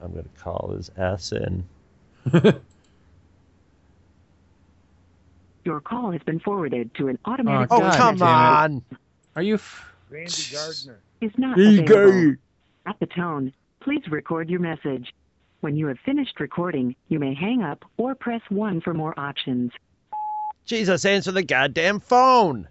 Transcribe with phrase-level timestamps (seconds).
[0.00, 1.64] I'm gonna call his ass in.
[5.64, 8.82] Your call has been forwarded to an oh, automatic Oh, voice come on!
[9.36, 9.54] Are you?
[9.54, 11.00] F- Randy Gardner.
[11.20, 12.36] Is not Hey, available.
[12.86, 13.52] At the tone,
[13.82, 15.12] please record your message.
[15.60, 19.70] When you have finished recording, you may hang up or press 1 for more options.
[20.64, 22.68] Jesus, answer the goddamn phone!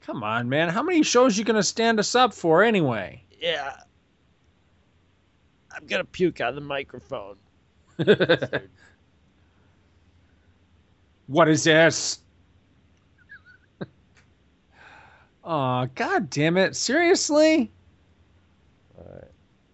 [0.00, 0.70] Come on, man.
[0.70, 3.22] How many shows you gonna stand us up for anyway?
[3.38, 3.74] Yeah.
[5.74, 7.36] I'm gonna puke on the microphone.
[11.28, 12.20] What is this?
[15.44, 16.76] Aw, god damn it.
[16.76, 17.70] Seriously?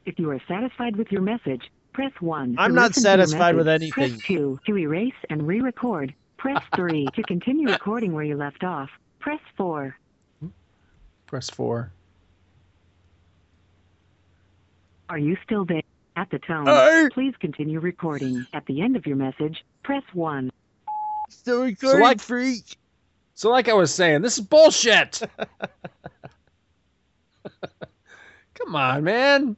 [0.06, 2.56] If you are satisfied with your message, press 1.
[2.58, 3.92] I'm not listen to satisfied with message.
[3.98, 4.18] anything.
[4.18, 6.14] Press 2 to erase and re-record.
[6.38, 8.88] Press 3 to continue recording where you left off.
[9.18, 9.94] Press 4.
[11.26, 11.92] Press four.
[15.08, 15.82] Are you still there?
[16.16, 17.08] At the tone, Hey!
[17.12, 18.44] please continue recording.
[18.52, 20.50] At the end of your message, press 1.
[21.30, 22.76] Still recording, like- freak.
[23.34, 25.22] So, like I was saying, this is bullshit.
[28.54, 29.56] Come on, man.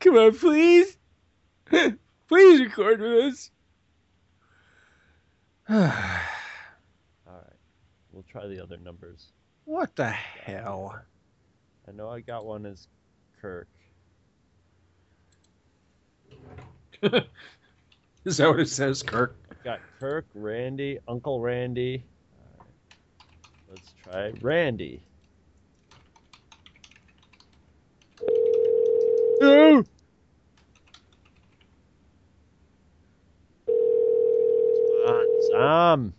[0.00, 0.96] Come on, please.
[1.70, 3.50] please record with us.
[5.70, 7.52] All right,
[8.10, 9.28] we'll try the other numbers.
[9.64, 10.98] what the hell?
[11.86, 12.88] I know I got one as
[13.40, 13.68] Kirk.
[18.24, 19.36] Is that what it says, Kirk?
[19.50, 22.04] I've got Kirk, Randy, Uncle Randy.
[22.58, 22.66] Right.
[23.70, 25.02] Let's try Randy.
[29.40, 29.84] No!
[35.52, 36.12] Sam.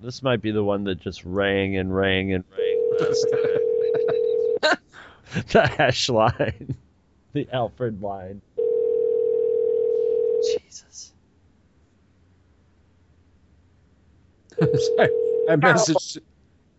[0.00, 3.54] This might be the one that just rang and rang and rang.
[4.62, 4.78] last
[5.32, 5.44] time.
[5.52, 6.76] the hash line.
[7.32, 8.40] The Alfred line.
[10.52, 11.12] Jesus.
[14.60, 16.18] I messaged.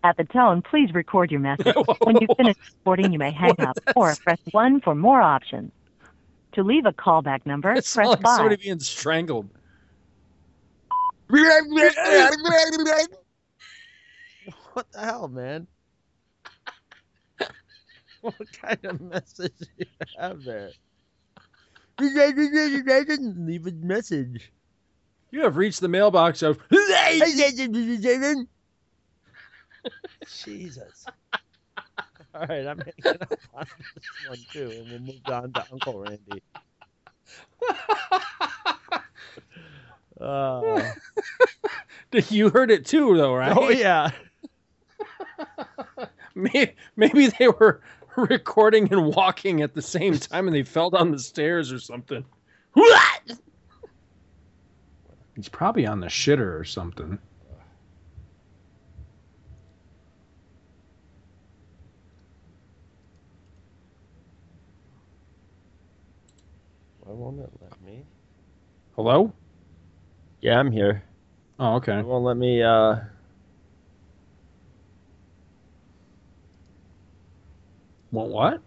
[0.03, 1.75] At the tone, please record your message.
[2.03, 5.71] When you finish recording, you may hang up or press 1 for more options.
[6.53, 8.35] To leave a callback number, It's press like 5.
[8.37, 9.49] somebody being strangled.
[14.73, 15.67] What the hell, man?
[18.21, 19.85] What kind of message do you
[20.17, 20.71] have there?
[23.45, 24.51] Leave a message.
[25.31, 26.59] You have reached the mailbox of.
[30.43, 31.05] Jesus.
[32.33, 33.65] All right, I'm hanging up on
[33.95, 36.41] this one too, and we'll move on to Uncle Randy.
[40.19, 40.81] Uh,
[42.29, 43.55] you heard it too, though, right?
[43.55, 44.11] oh yeah.
[46.35, 47.81] Maybe, maybe they were
[48.29, 52.25] recording and walking at the same time and they fell down the stairs or something.
[52.73, 53.31] What?
[55.35, 57.17] He's probably on the shitter or something.
[66.99, 68.03] Why won't it let me?
[68.95, 69.33] Hello?
[70.41, 71.03] Yeah, I'm here.
[71.57, 71.99] Oh, okay.
[71.99, 72.61] It won't let me.
[72.61, 72.97] uh
[78.11, 78.61] Well, what?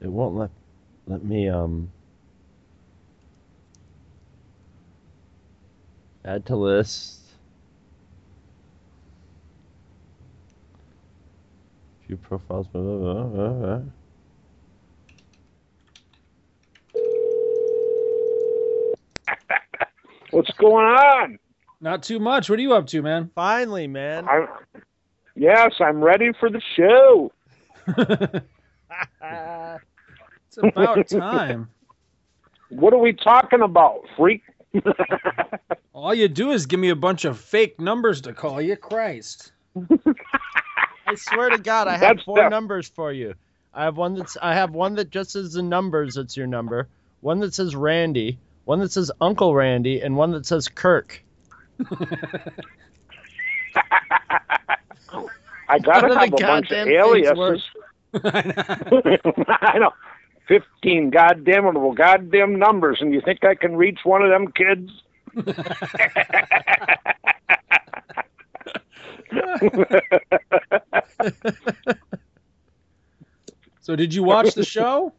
[0.00, 0.50] It won't let
[1.06, 1.90] let me um
[6.24, 7.20] add to list.
[12.06, 12.66] View profiles.
[12.68, 13.80] Blah, blah, blah, blah, blah.
[20.30, 21.38] What's going on?
[21.80, 22.50] Not too much.
[22.50, 23.30] What are you up to, man?
[23.34, 24.26] Finally, man.
[24.28, 24.46] I'm,
[25.38, 27.32] yes, I'm ready for the show.
[30.48, 31.68] It's about time.
[32.70, 34.42] What are we talking about, freak?
[35.92, 38.74] All you do is give me a bunch of fake numbers to call you.
[38.76, 39.52] Christ.
[41.06, 43.34] I swear to God, I have That's four the- numbers for you.
[43.74, 46.14] I have one that's I have one that just says the numbers.
[46.14, 46.88] That's your number.
[47.20, 48.38] One that says Randy.
[48.64, 51.22] One that says Uncle Randy, and one that says Kirk.
[55.68, 57.62] I gotta have a bunch of aliases.
[58.24, 59.92] I know.
[60.46, 64.90] Fifteen goddamn goddamn numbers, and you think I can reach one of them kids?
[73.88, 75.14] So, did you watch the show?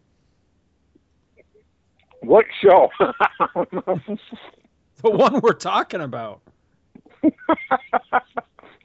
[2.22, 2.92] what show?
[5.02, 6.42] The one we're talking about.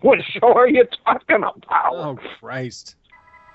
[0.05, 1.65] What show are you talking about?
[1.71, 2.97] Oh Christ!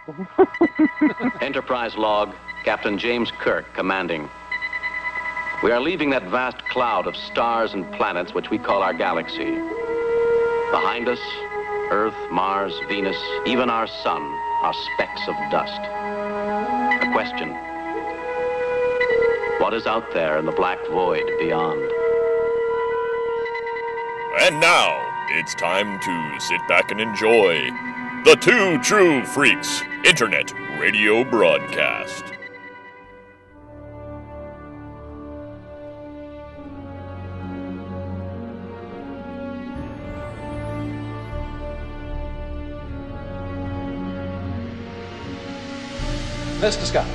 [1.42, 2.34] Enterprise log,
[2.66, 4.28] Captain James Kirk commanding.
[5.62, 9.52] We are leaving that vast cloud of stars and planets which we call our galaxy.
[10.72, 11.20] Behind us,
[11.92, 14.24] Earth, Mars, Venus, even our sun
[14.64, 15.80] are specks of dust.
[17.04, 17.50] A question.
[19.62, 21.92] What is out there in the black void beyond?
[24.42, 27.70] And now, it's time to sit back and enjoy
[28.26, 32.24] the Two True Freaks Internet Radio Broadcast.
[46.60, 46.84] Mr.
[46.84, 47.08] Scott,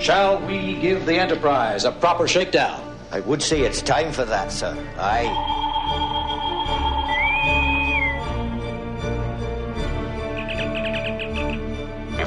[0.00, 2.96] shall we give the Enterprise a proper shakedown?
[3.10, 4.76] I would say it's time for that, sir.
[4.96, 5.49] Aye.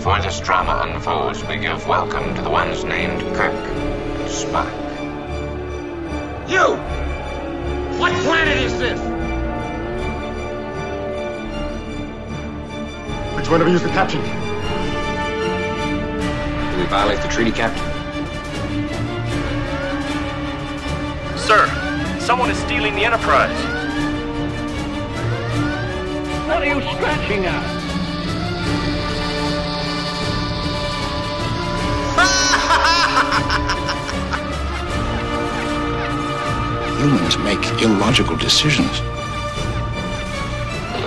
[0.03, 4.69] Before this drama unfolds, we give welcome to the ones named Kirk and Spock.
[6.45, 6.75] You!
[7.97, 8.99] What planet is this?
[13.37, 14.19] Which one of you is the captain?
[16.71, 17.81] Did we violate the treaty, Captain?
[21.37, 23.57] Sir, someone is stealing the Enterprise.
[26.45, 27.82] What are you scratching at?
[37.03, 39.01] Humans make illogical decisions.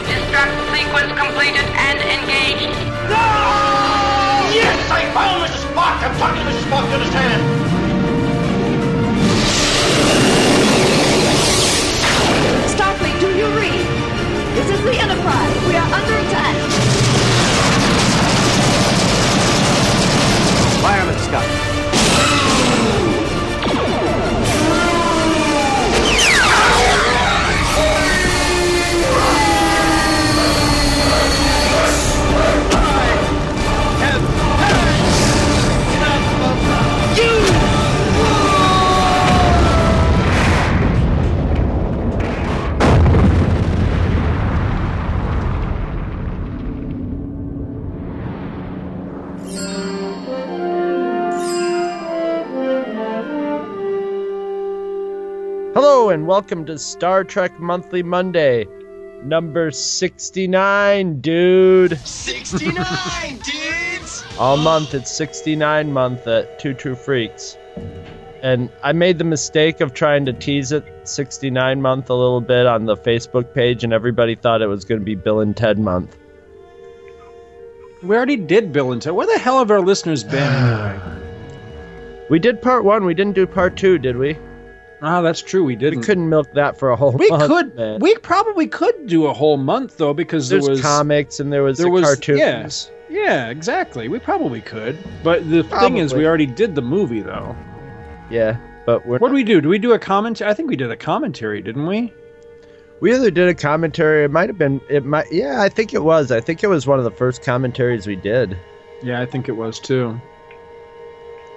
[0.04, 2.76] Destruct sequence completed and engaged.
[3.08, 3.24] No!
[4.52, 5.64] Yes, I found Mrs.
[5.72, 5.96] Spock.
[6.04, 6.68] I'm talking to Mrs.
[6.68, 7.40] Spock, you understand?
[12.76, 13.86] Starfleet, do you read?
[14.54, 15.66] This is the Enterprise.
[15.66, 16.85] We are under attack.
[55.76, 58.66] Hello and welcome to Star Trek Monthly Monday,
[59.22, 61.98] number 69, dude.
[61.98, 64.24] 69, dudes!
[64.38, 67.58] All month, it's 69 month at Two True Freaks.
[68.40, 72.64] And I made the mistake of trying to tease it 69 month a little bit
[72.64, 75.78] on the Facebook page, and everybody thought it was going to be Bill and Ted
[75.78, 76.16] month.
[78.02, 79.12] We already did Bill and Ted.
[79.12, 81.00] Where the hell have our listeners been anyway?
[82.30, 84.38] We did part one, we didn't do part two, did we?
[85.02, 85.64] Ah, that's true.
[85.64, 86.00] We didn't.
[86.00, 87.20] We couldn't milk that for a whole month.
[87.20, 87.46] We month.
[87.46, 87.74] could.
[87.76, 88.00] man.
[88.00, 91.62] We probably could do a whole month though, because There's there was comics and there
[91.62, 92.38] was there the was cartoons.
[92.38, 92.90] Yes.
[93.08, 94.08] Yeah, exactly.
[94.08, 94.98] We probably could.
[95.22, 97.54] But the thing is, we already did the movie though.
[98.30, 99.60] Yeah, but we're What do we do?
[99.60, 100.50] Do we do a commentary?
[100.50, 102.12] I think we did a commentary, didn't we?
[103.00, 104.24] We either did a commentary.
[104.24, 104.80] It might have been.
[104.88, 105.30] It might.
[105.30, 106.32] Yeah, I think it was.
[106.32, 108.58] I think it was one of the first commentaries we did.
[109.02, 110.18] Yeah, I think it was too.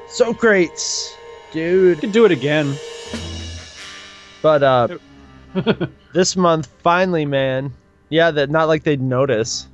[0.09, 1.17] So great,
[1.51, 1.97] dude.
[1.97, 2.77] We could do it again.
[4.41, 4.87] But uh,
[6.13, 7.73] this month, finally, man.
[8.09, 9.67] Yeah, that not like they'd notice.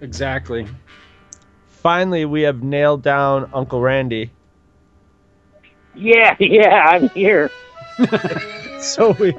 [0.00, 0.66] Exactly.
[1.68, 4.30] Finally, we have nailed down Uncle Randy.
[5.94, 7.50] Yeah, yeah, I'm here.
[8.80, 9.34] So we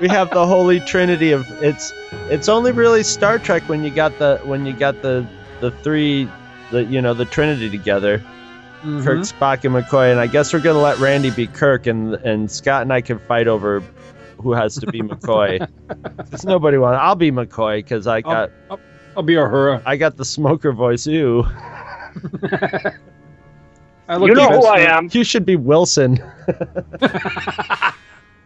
[0.00, 1.92] we have the holy trinity of it's
[2.30, 5.26] it's only really Star Trek when you got the when you got the
[5.60, 6.28] the three
[6.70, 8.22] the you know the trinity together.
[8.82, 9.04] Mhm.
[9.04, 12.50] Kirk, Spock, and McCoy, and I guess we're gonna let Randy be Kirk, and and
[12.50, 13.82] Scott and I can fight over
[14.40, 15.66] who has to be McCoy.
[16.16, 16.96] Because nobody want.
[16.96, 18.78] I'll be McCoy because I got I'll,
[19.16, 19.82] I'll be Uhura.
[19.86, 21.06] I got the smoker voice.
[21.06, 21.44] Ew.
[24.08, 25.08] I look You know even- who I am.
[25.12, 26.16] You should be Wilson.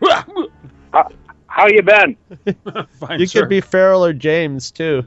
[0.03, 1.09] How,
[1.47, 2.17] how you been?
[3.01, 3.41] Fine, you sir.
[3.41, 5.05] could be Farrell or James too.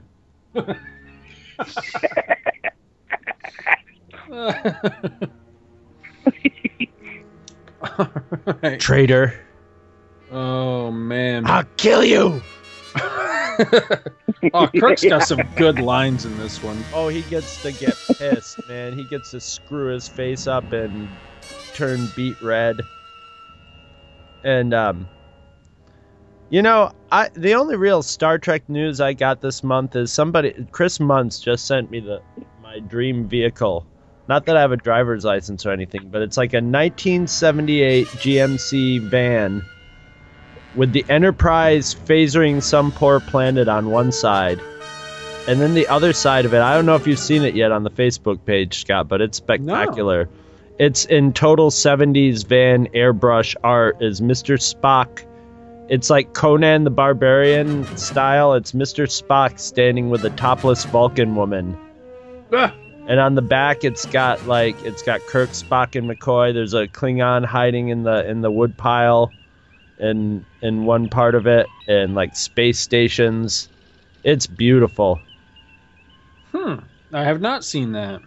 [7.83, 8.79] Alright.
[8.79, 9.39] Traitor.
[10.31, 11.45] Oh man.
[11.45, 12.41] I'll kill you.
[14.53, 16.83] oh, Kirk's got some good lines in this one.
[16.93, 18.93] Oh, he gets to get pissed, man.
[18.93, 21.07] He gets to screw his face up and
[21.73, 22.81] turn beet red.
[24.43, 25.07] And um
[26.49, 30.53] You know, I the only real Star Trek news I got this month is somebody
[30.71, 32.21] Chris Muntz just sent me the
[32.61, 33.85] my dream vehicle.
[34.27, 39.01] Not that I have a driver's license or anything, but it's like a 1978 GMC
[39.09, 39.63] van
[40.75, 44.59] with the Enterprise phasering some poor planet on one side.
[45.47, 47.71] And then the other side of it, I don't know if you've seen it yet
[47.71, 50.27] on the Facebook page, Scott, but it's spectacular.
[50.79, 54.57] It's in total 70s van airbrush art is Mr.
[54.57, 55.23] Spock
[55.87, 58.53] it's like Conan the Barbarian style.
[58.53, 59.05] It's Mr.
[59.05, 61.77] Spock standing with a topless Vulcan woman.
[62.51, 62.73] Ah.
[63.07, 66.53] And on the back it's got like it's got Kirk, Spock, and McCoy.
[66.53, 69.31] There's a Klingon hiding in the in the wood pile
[69.99, 73.69] in in one part of it and like space stations.
[74.23, 75.19] It's beautiful.
[76.51, 76.75] Hmm.
[77.13, 78.21] I have not seen that.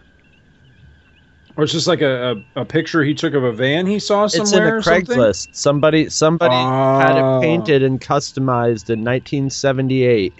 [1.57, 4.27] Or it's just like a, a, a picture he took of a van he saw
[4.27, 4.77] somewhere.
[4.77, 5.01] It's in a?
[5.01, 5.49] Craigslist.
[5.51, 7.39] Somebody somebody had Oh.
[7.39, 10.33] it painted and customized in 1978.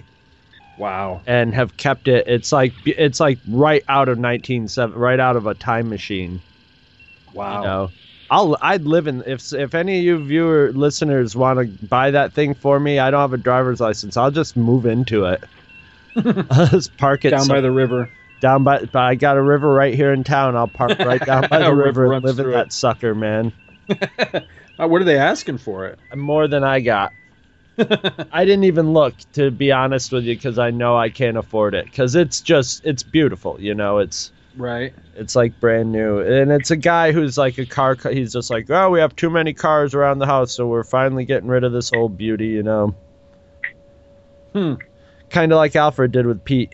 [0.79, 1.21] Wow.
[1.27, 2.27] and have kept it.
[2.27, 6.41] It's like it's like right out of 197, right out of a time machine.
[7.33, 7.57] Wow.
[7.59, 7.89] You know,
[8.31, 12.33] I'll I'd live in if if any of you viewer listeners want to buy that
[12.33, 12.97] thing for me.
[12.99, 14.15] I don't have a driver's license.
[14.17, 15.43] I'll just move into it.
[16.15, 18.09] I'll just park it Down by the river.
[18.39, 18.79] down by.
[18.85, 20.55] But I got a river right here in town.
[20.55, 23.51] I'll park right down by the river river and live in through that sucker, man.
[24.79, 25.99] Uh, what are they asking for it?
[26.15, 27.11] More than I got.
[28.31, 31.75] I didn't even look to be honest with you because I know I can't afford
[31.75, 33.59] it because it's just it's beautiful.
[33.59, 34.93] You know, it's Right.
[35.15, 37.95] It's like brand new, and it's a guy who's like a car.
[37.95, 41.23] He's just like, oh, we have too many cars around the house, so we're finally
[41.23, 42.93] getting rid of this old beauty, you know.
[44.53, 44.73] Hmm.
[45.29, 46.73] Kind of like Alfred did with Pete.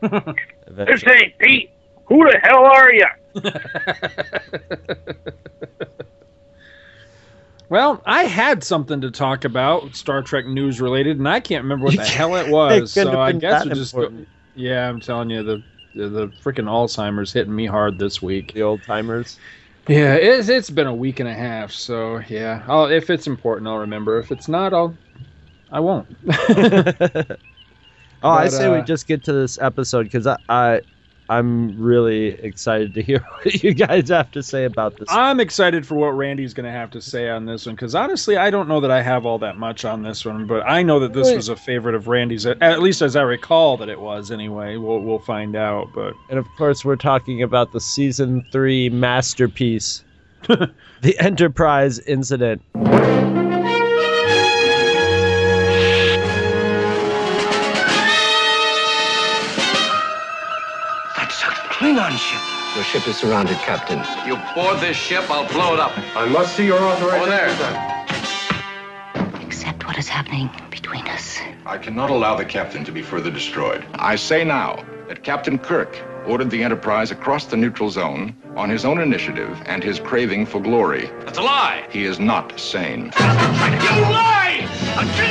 [0.70, 1.16] This Eventually.
[1.16, 1.70] ain't Pete.
[2.06, 3.06] Who the hell are you?
[7.68, 11.86] Well, I had something to talk about, Star Trek news related, and I can't remember
[11.86, 12.94] what the hell it was.
[12.94, 14.10] couldn't so I guess we'll just go.
[14.54, 15.62] Yeah, I'm telling you, the
[15.94, 18.52] the, the freaking Alzheimer's hitting me hard this week.
[18.54, 19.40] The old timers.
[19.86, 22.64] Yeah, it's it's been a week and a half, so yeah.
[22.68, 24.18] I'll, if it's important, I'll remember.
[24.18, 24.98] If it's not, I'll
[25.70, 26.08] I won't.
[28.22, 30.80] Oh, I But, say we uh, just get to this episode because I, I,
[31.28, 35.08] I'm really excited to hear what you guys have to say about this.
[35.10, 38.36] I'm excited for what Randy's going to have to say on this one because honestly,
[38.36, 41.00] I don't know that I have all that much on this one, but I know
[41.00, 44.30] that this was a favorite of Randy's, at least as I recall that it was.
[44.30, 45.92] Anyway, we'll we'll find out.
[45.94, 50.04] But And of course, we're talking about the season three masterpiece,
[50.48, 52.62] the Enterprise incident.
[62.18, 62.40] Ship.
[62.74, 63.98] Your ship is surrounded, Captain.
[64.26, 65.96] You board this ship, I'll blow it up.
[66.16, 67.22] I must see your authorization.
[67.22, 67.48] Over there.
[69.46, 71.38] Accept what is happening between us.
[71.66, 73.84] I cannot allow the captain to be further destroyed.
[73.94, 78.84] I say now that Captain Kirk ordered the Enterprise across the neutral zone on his
[78.84, 81.06] own initiative and his craving for glory.
[81.24, 81.86] That's a lie.
[81.90, 83.04] He is not sane.
[83.04, 84.68] You lie!
[84.96, 85.30] I'll kill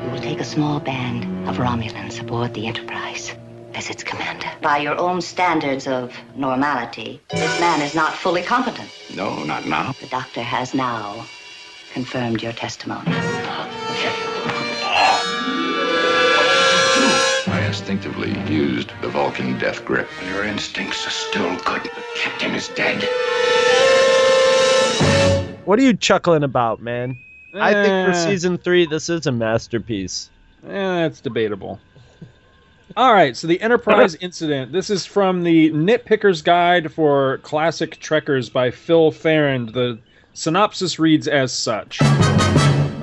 [0.00, 0.06] you!
[0.06, 3.34] We will take a small band of Romulans aboard the Enterprise
[3.76, 4.48] as its commander.
[4.62, 8.88] By your own standards of normality, this man is not fully competent.
[9.14, 9.92] No, not now.
[10.00, 11.26] The doctor has now
[11.92, 13.12] confirmed your testimony.
[17.48, 20.08] I instinctively used the Vulcan death grip.
[20.28, 21.82] Your instincts are still good.
[21.84, 23.02] The captain is dead.
[25.66, 27.18] What are you chuckling about, man?
[27.54, 28.26] I think for Eh.
[28.26, 30.30] season three, this is a masterpiece.
[30.66, 31.80] Eh, that's debatable.
[32.94, 34.70] All right, so the Enterprise incident.
[34.70, 39.70] This is from the Nitpicker's Guide for Classic Trekkers by Phil Farrand.
[39.70, 39.98] The
[40.34, 41.98] synopsis reads as such.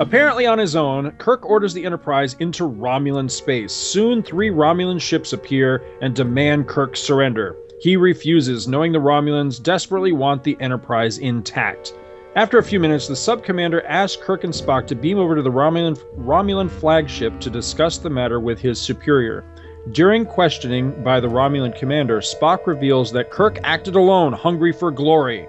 [0.00, 3.72] Apparently on his own, Kirk orders the Enterprise into Romulan space.
[3.72, 7.54] Soon, three Romulan ships appear and demand Kirk's surrender.
[7.78, 11.92] He refuses, knowing the Romulans desperately want the Enterprise intact.
[12.36, 15.42] After a few minutes, the sub commander asks Kirk and Spock to beam over to
[15.42, 19.44] the Romulan, Romulan flagship to discuss the matter with his superior.
[19.92, 25.46] During questioning by the Romulan commander, Spock reveals that Kirk acted alone, hungry for glory.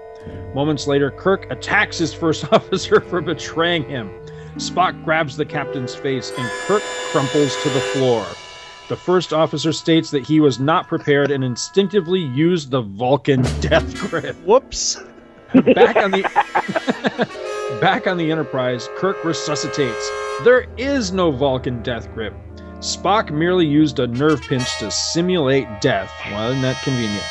[0.54, 4.10] Moments later, Kirk attacks his first officer for betraying him.
[4.56, 8.26] Spock grabs the captain's face and Kirk crumples to the floor.
[8.88, 13.98] The first officer states that he was not prepared and instinctively used the Vulcan death
[14.10, 14.36] grip.
[14.44, 14.98] Whoops.
[15.54, 16.22] Back on the
[17.80, 20.10] Back on the Enterprise, Kirk resuscitates.
[20.44, 22.34] There is no Vulcan death grip.
[22.86, 26.08] Spock merely used a nerve pinch to simulate death.
[26.30, 27.24] Well, isn't that convenient?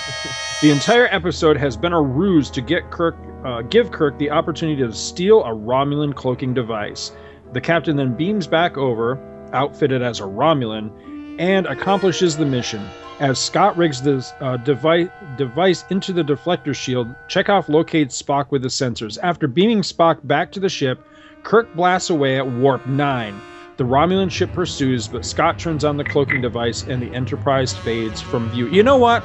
[0.61, 4.81] The entire episode has been a ruse to get Kirk, uh, give Kirk the opportunity
[4.81, 7.13] to steal a Romulan cloaking device.
[7.53, 9.17] The captain then beams back over,
[9.53, 10.91] outfitted as a Romulan,
[11.39, 12.85] and accomplishes the mission.
[13.21, 15.07] As Scott rigs the uh, device,
[15.37, 19.17] device into the deflector shield, Chekov locates Spock with the sensors.
[19.23, 20.99] After beaming Spock back to the ship,
[21.43, 23.39] Kirk blasts away at warp 9.
[23.77, 28.21] The Romulan ship pursues, but Scott turns on the cloaking device and the Enterprise fades
[28.21, 28.67] from view.
[28.69, 29.23] You know what?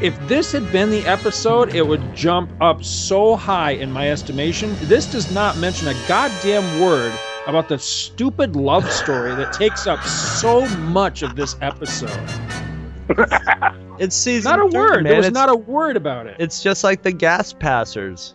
[0.00, 4.76] If this had been the episode, it would jump up so high in my estimation.
[4.82, 7.12] This does not mention a goddamn word
[7.48, 12.20] about the stupid love story that takes up so much of this episode.
[13.98, 15.02] It's season Not a three, word.
[15.02, 15.04] Man.
[15.04, 16.36] There was it's, not a word about it.
[16.38, 18.34] it's just like the gas passers.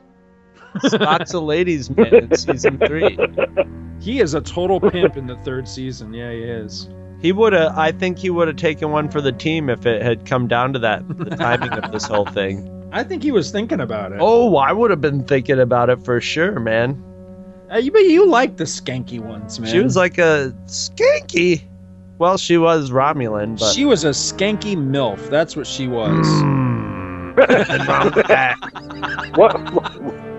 [0.78, 3.18] Spock's a ladies' man in season three.
[4.00, 6.14] He is a total pimp in the third season.
[6.14, 6.90] Yeah, he is.
[7.22, 7.78] He would have.
[7.78, 10.74] I think he would have taken one for the team if it had come down
[10.74, 11.08] to that.
[11.08, 12.70] The timing of this whole thing.
[12.92, 14.20] I think he was thinking about it.
[14.22, 17.02] Oh, I would have been thinking about it for sure, man.
[17.72, 19.72] Uh, you, but you like the skanky ones, man.
[19.72, 21.64] She was like a skanky.
[22.20, 25.30] Well, she was Romulan, but She was a skanky MILF.
[25.30, 26.28] That's what she was.
[29.36, 29.54] What,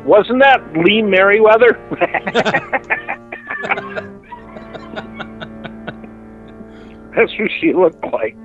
[0.05, 1.79] wasn't that Lee Meriwether?
[7.17, 8.37] That's who she looked like.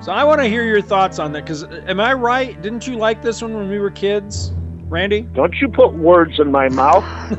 [0.00, 1.44] So I want to hear your thoughts on that.
[1.44, 2.60] Because uh, am I right?
[2.60, 4.52] Didn't you like this one when we were kids,
[4.88, 5.22] Randy?
[5.22, 7.04] Don't you put words in my mouth.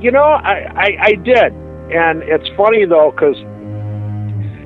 [0.00, 1.52] you know, I, I, I did.
[1.92, 3.36] And it's funny, though, because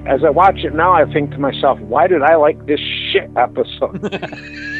[0.07, 3.31] as I watch it now, I think to myself, why did I like this shit
[3.37, 4.03] episode?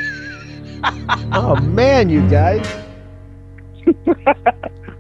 [1.33, 2.67] oh man, you guys.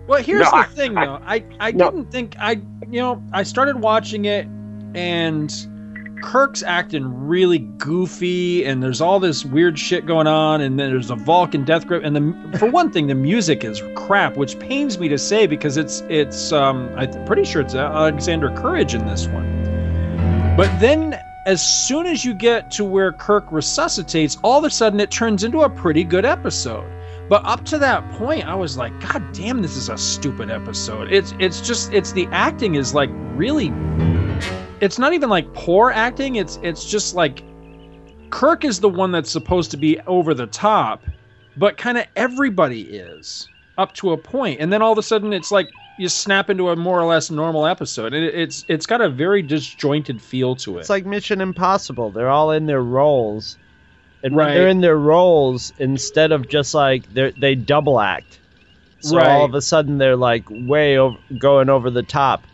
[0.06, 1.20] Well, here's No, the I- thing, I- though.
[1.26, 1.90] I I No.
[1.90, 2.52] didn't think I
[2.90, 4.46] you know I started watching it
[4.94, 5.54] and
[6.22, 11.10] Kirk's acting really goofy, and there's all this weird shit going on, and then there's
[11.10, 14.98] a Vulcan death grip, and the for one thing, the music is crap, which pains
[14.98, 19.26] me to say because it's it's um I'm pretty sure it's Alexander Courage in this
[19.28, 20.54] one.
[20.56, 25.00] But then, as soon as you get to where Kirk resuscitates, all of a sudden
[25.00, 26.86] it turns into a pretty good episode.
[27.30, 31.10] But up to that point, I was like, God damn, this is a stupid episode.
[31.10, 33.72] It's it's just it's the acting is like really
[34.82, 37.42] it's not even like poor acting, it's it's just like
[38.28, 41.02] Kirk is the one that's supposed to be over the top,
[41.56, 44.60] but kind of everybody is up to a point.
[44.60, 47.30] And then all of a sudden it's like you snap into a more or less
[47.30, 48.14] normal episode.
[48.14, 50.80] And it, it's it's got a very disjointed feel to it.
[50.80, 52.10] It's like Mission Impossible.
[52.12, 53.58] They're all in their roles,
[54.22, 58.40] and when they're in their roles instead of just like they they double act.
[59.00, 59.28] So Right.
[59.28, 62.46] all of a sudden they're like way over, going over the top,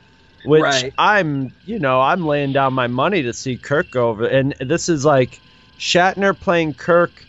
[0.42, 0.94] which Right.
[0.98, 4.26] I'm you know I'm laying down my money to see Kirk go over.
[4.26, 5.40] And this is like
[5.78, 7.28] Shatner playing Kirk,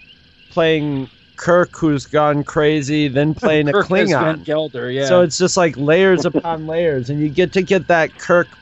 [0.50, 4.44] playing Kirk who's gone crazy, then playing a Klingon.
[4.44, 5.08] Gelder, yeah.
[5.08, 8.58] So it's just like layers upon layers, and you get to get that Kirk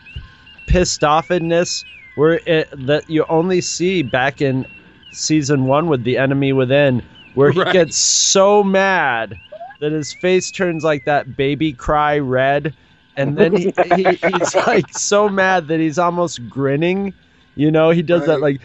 [0.66, 4.66] pissed offness where it, that you only see back in
[5.12, 7.02] season one with the enemy within,
[7.36, 7.74] where he Right.
[7.74, 9.40] gets so mad
[9.80, 12.74] that his face turns like that baby cry red,
[13.18, 17.14] and then he, he he's like so mad that he's almost grinning.
[17.56, 18.62] You know, he does that like.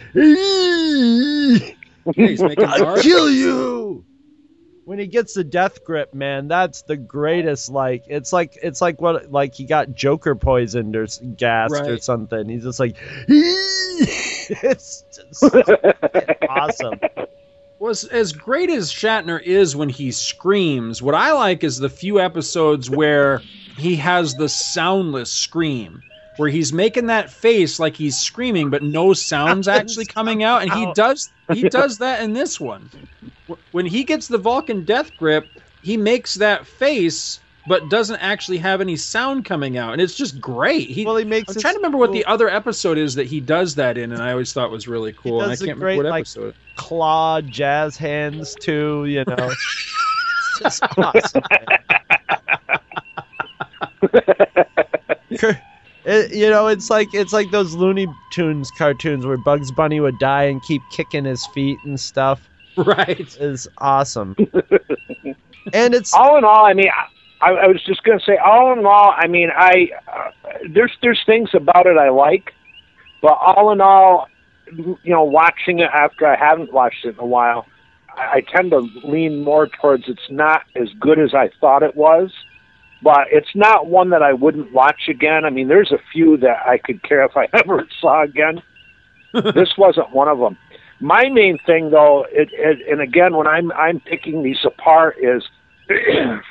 [2.15, 3.78] he's making I'll kill you.
[4.89, 7.69] When he gets the death grip, man, that's the greatest.
[7.69, 11.05] Like it's like it's like what like he got Joker poisoned or
[11.37, 12.49] gassed or something.
[12.49, 12.95] He's just like,
[13.27, 15.43] it's just
[16.49, 16.99] awesome.
[17.77, 21.03] was as great as Shatner is when he screams.
[21.03, 23.43] What I like is the few episodes where
[23.77, 26.01] he has the soundless scream,
[26.39, 30.71] where he's making that face like he's screaming, but no sounds actually coming out, and
[30.71, 32.89] he does he does that in this one.
[33.73, 35.49] When he gets the Vulcan death grip,
[35.83, 37.41] he makes that face.
[37.67, 40.89] But doesn't actually have any sound coming out, and it's just great.
[40.89, 43.39] He, Well, he makes I'm trying to remember what the other episode is that he
[43.41, 45.41] does that in, and I always thought was really cool.
[45.41, 46.45] and I can't great, remember what episode.
[46.45, 46.77] like, episode.
[46.77, 49.05] Claw jazz hands too.
[49.05, 49.35] You know,
[50.61, 51.43] it's just awesome.
[56.05, 56.15] man.
[56.15, 60.17] It, you know, it's like it's like those Looney Tunes cartoons where Bugs Bunny would
[60.17, 62.49] die and keep kicking his feet and stuff.
[62.77, 63.19] Right.
[63.41, 64.37] Is awesome.
[65.73, 66.87] and it's all in all, I mean,
[67.41, 70.31] I, I was just going to say, all in all, I mean, I uh,
[70.69, 72.53] there's there's things about it I like,
[73.21, 74.29] but all in all,
[74.71, 77.67] you know, watching it after I haven't watched it in a while,
[78.15, 81.95] I, I tend to lean more towards it's not as good as I thought it
[81.95, 82.31] was,
[83.01, 85.45] but it's not one that I wouldn't watch again.
[85.45, 88.61] I mean, there's a few that I could care if I ever saw again.
[89.33, 90.57] this wasn't one of them.
[90.99, 95.43] My main thing, though, it, it, and again, when I'm I'm picking these apart, is,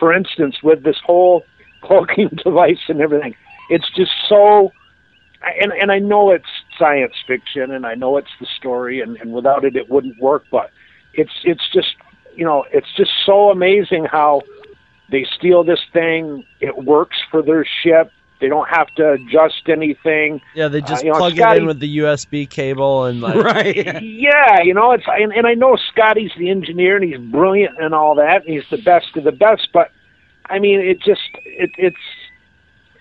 [0.00, 1.44] for instance, with this whole
[1.82, 3.34] cloaking device and everything,
[3.68, 4.72] it's just so.
[5.60, 9.32] And and I know it's science fiction, and I know it's the story, and, and
[9.32, 10.44] without it, it wouldn't work.
[10.50, 10.70] But
[11.12, 11.94] it's it's just
[12.34, 14.40] you know it's just so amazing how
[15.10, 16.44] they steal this thing.
[16.60, 18.12] It works for their ship.
[18.40, 20.40] They don't have to adjust anything.
[20.54, 23.34] Yeah, they Uh, just know, plug it Scotty- in with the USB cable and like
[24.02, 27.94] yeah, you know, it's and, and I know Scotty's the engineer and he's brilliant and
[27.94, 29.68] all that, and he's the best of the best.
[29.72, 29.90] But
[30.48, 31.96] I mean, it just it, it's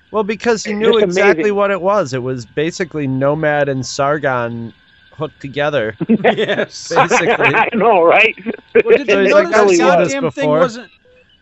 [0.10, 1.56] Well, because he knew exactly amazing.
[1.56, 2.13] what it was.
[2.13, 4.74] It was basically Nomad and Sargon
[5.12, 5.96] hooked together.
[6.08, 7.54] yes, basically.
[7.54, 8.36] I know, right?
[8.84, 10.91] Well, did So you notice like, "I've the goddamn thing before." wasn't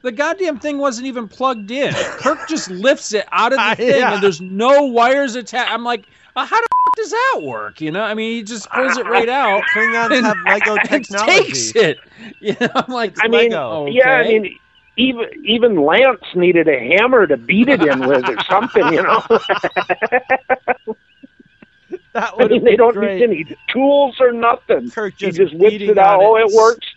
[0.05, 1.93] the goddamn thing wasn't even plugged in.
[1.93, 4.13] Kirk just lifts it out of the thing, Yeah.
[4.13, 5.71] and there's no wires attached.
[5.71, 7.81] I'm like, uh, how the f- does that work?
[7.81, 9.63] You know, I mean, he just pulls it right out.
[9.75, 11.31] Klingons and- have Lego and technology.
[11.43, 11.97] takes it.
[12.39, 13.87] You know, I'm like, I mean, Lego.
[13.87, 14.59] yeah, I mean.
[14.97, 19.21] Even even Lance needed a hammer to beat it in with or something, you know.
[22.13, 23.15] That I mean, they don't great.
[23.17, 24.89] need any tools or nothing.
[24.91, 26.19] Kirk he just just whips it out.
[26.21, 26.45] on Oh, it.
[26.49, 26.87] it works.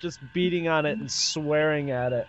[0.00, 2.28] Just beating on it and swearing at it.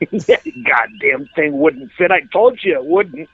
[0.64, 2.10] Goddamn thing wouldn't fit.
[2.10, 3.28] I told you it wouldn't.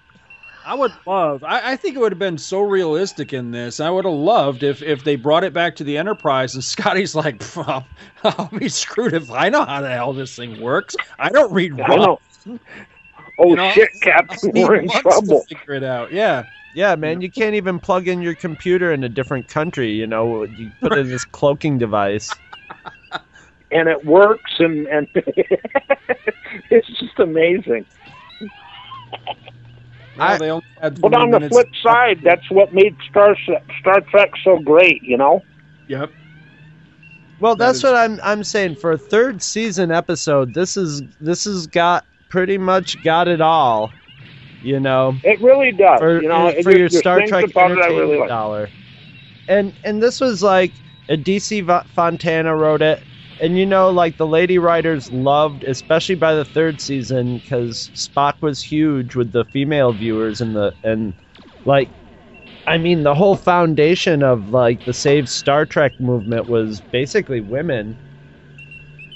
[0.66, 1.44] I would love.
[1.44, 3.80] I, I think it would have been so realistic in this.
[3.80, 7.14] I would have loved if if they brought it back to the Enterprise and Scotty's
[7.14, 7.86] like, I'll,
[8.24, 10.96] I'll be screwed if I know how the hell this thing works.
[11.18, 12.18] I don't read I know.
[12.46, 12.60] Roth.
[13.36, 15.44] Oh You know, shit, Captain, we're in trouble.
[15.48, 16.12] To figure it out.
[16.12, 16.44] Yeah.
[16.72, 19.92] Yeah, man, you can't even plug in your computer in a different country.
[19.92, 22.30] You know, you put in this cloaking device.
[23.74, 25.06] And it works and and
[26.70, 27.84] it's just amazing
[30.16, 33.36] Well, they only had but on the minutes- flip side that's what made star
[33.80, 35.42] star trek so great you know
[35.86, 36.10] Yep.
[37.40, 38.76] Well, that's is- what I'm I'm saying.
[38.76, 43.92] For a third season episode, this is this has got pretty much got it all.
[44.62, 47.72] You know, it really does for, you know for There's- your there's Star Trek about
[47.72, 48.28] it I entertainment really like.
[48.30, 48.70] dollar.
[49.46, 50.72] And and this was like
[51.10, 53.02] a DC Va- Fontana wrote it,
[53.40, 58.34] and you know, like the lady writers loved, especially by the third season, because Spock
[58.40, 61.14] was huge with the female viewers and the and
[61.64, 61.92] like.
[62.66, 67.98] I mean, the whole foundation of like the Save Star Trek movement was basically women.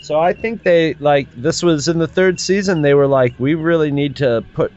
[0.00, 2.82] So I think they like this was in the third season.
[2.82, 4.72] They were like, we really need to put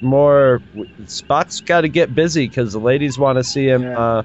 [0.00, 0.62] more.
[1.02, 3.92] Spock's got to get busy because the ladies want to see him.
[3.96, 4.22] Uh,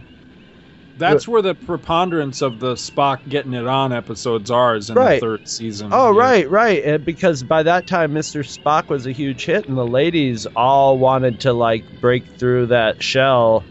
[0.97, 5.15] That's where the preponderance of the Spock getting it on episodes are is in Right.
[5.21, 5.89] the third season.
[5.93, 6.19] oh, Yeah.
[6.19, 6.83] right, right.
[6.83, 8.43] And because by that time, Mr.
[8.43, 13.01] Spock was a huge hit, and the ladies all wanted to like break through that
[13.03, 13.65] shell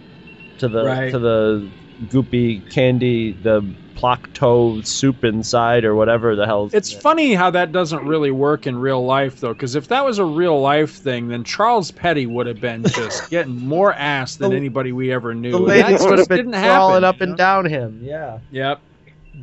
[0.58, 1.10] to the Right.
[1.10, 1.70] to the
[2.06, 3.62] goopy candy, the
[3.96, 6.70] placto soup inside or whatever the hell.
[6.72, 10.18] It's funny how that doesn't really work in real life, though, because if that was
[10.18, 14.50] a real life thing, then Charles Petty would have been just getting more ass than
[14.50, 15.50] The- anybody we ever knew.
[15.50, 17.36] the And ladies that would have been didn't crawling happen, up you and know?
[17.36, 18.00] down him.
[18.02, 18.38] Yeah.
[18.52, 18.80] Yep.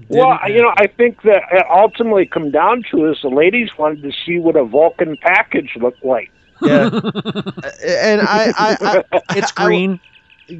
[0.09, 3.69] well Didn't you know i think that it ultimately come down to is the ladies
[3.77, 6.31] wanted to see what a vulcan package looked like
[6.63, 6.85] Yeah.
[6.93, 9.03] and I, I, I
[9.37, 9.99] It's I- green.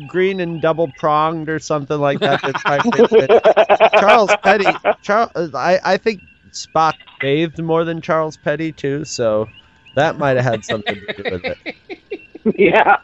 [0.08, 2.41] Green and double pronged or something like that.
[2.41, 3.41] That's my favorite.
[4.00, 4.65] Charles Petty.
[5.02, 9.48] Charles, I, I think Spock bathed more than Charles Petty too, so
[9.96, 11.76] that might have had something to do with it.
[12.58, 12.98] yeah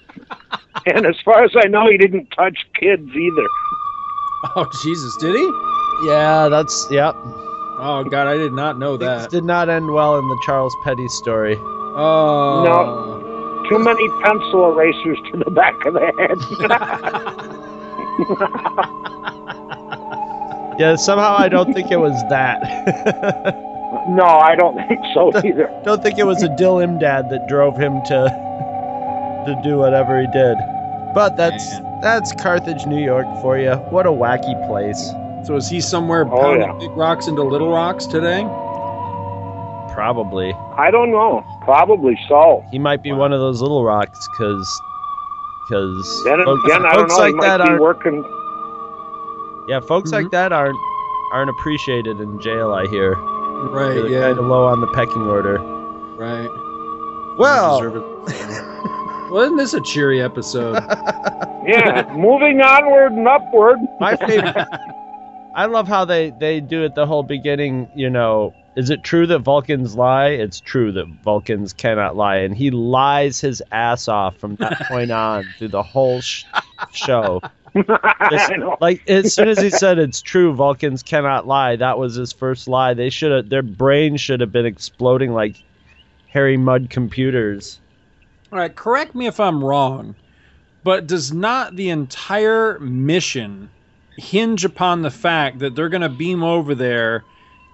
[0.86, 3.48] and as far as i know he didn't touch kids either
[4.56, 6.08] Oh Jesus, did he?
[6.08, 7.14] Yeah, that's yep.
[7.16, 9.30] Oh God, I did not know Things that.
[9.32, 11.56] did not end well in the Charles Petty story.
[11.58, 13.19] Oh No.
[13.70, 16.38] Too many pencil erasers to the back of the head
[20.80, 22.62] Yeah, somehow I don't think it was that.
[24.10, 27.76] no i don't think so either don't think it was a Dill Imdad that drove
[27.78, 28.30] him to
[29.46, 30.58] to do whatever he did.
[31.14, 33.74] But that's that's Carthage, New York for you.
[33.92, 35.12] What a wacky place.
[35.46, 36.78] So is he somewhere Oh, pounding yeah.
[36.88, 38.44] big rocks into little rocks today?
[39.94, 40.54] Probably.
[40.78, 44.82] i don't know probably so He might be one of those little rocks because
[45.68, 48.24] because then folks, again i don't folks know he like might that be aren't working
[49.68, 50.24] yeah folks Mm-hmm.
[50.24, 50.78] like that aren't
[51.32, 52.74] aren't appreciated in jail.
[52.74, 53.94] I hear Right.
[53.94, 54.22] they're yeah.
[54.22, 55.60] kind of low on the pecking order.
[56.18, 56.50] Right.
[57.38, 58.04] Well, Deserve it.
[59.32, 60.74] well, isn't this a cheery episode?
[61.68, 64.56] yeah moving onward and upward my favorite.
[65.56, 67.90] I love how they they do it the whole beginning.
[67.94, 70.30] You know, is it true that Vulcans lie?
[70.30, 75.12] It's true that Vulcans cannot lie, and he lies his ass off from that point
[75.12, 76.46] on through the whole sh-
[76.94, 77.42] show.
[77.76, 78.50] This-
[78.82, 81.76] like as soon as he said it's true, Vulcans cannot lie.
[81.76, 82.96] That was his first lie.
[82.96, 83.50] They should have.
[83.50, 85.56] Their brains should have been exploding like
[86.30, 87.80] Harry Mudd computers.
[88.52, 90.16] All right, correct me if I'm wrong,
[90.84, 93.70] but does not the entire mission
[94.18, 97.24] hinge upon the fact that they're going to beam over there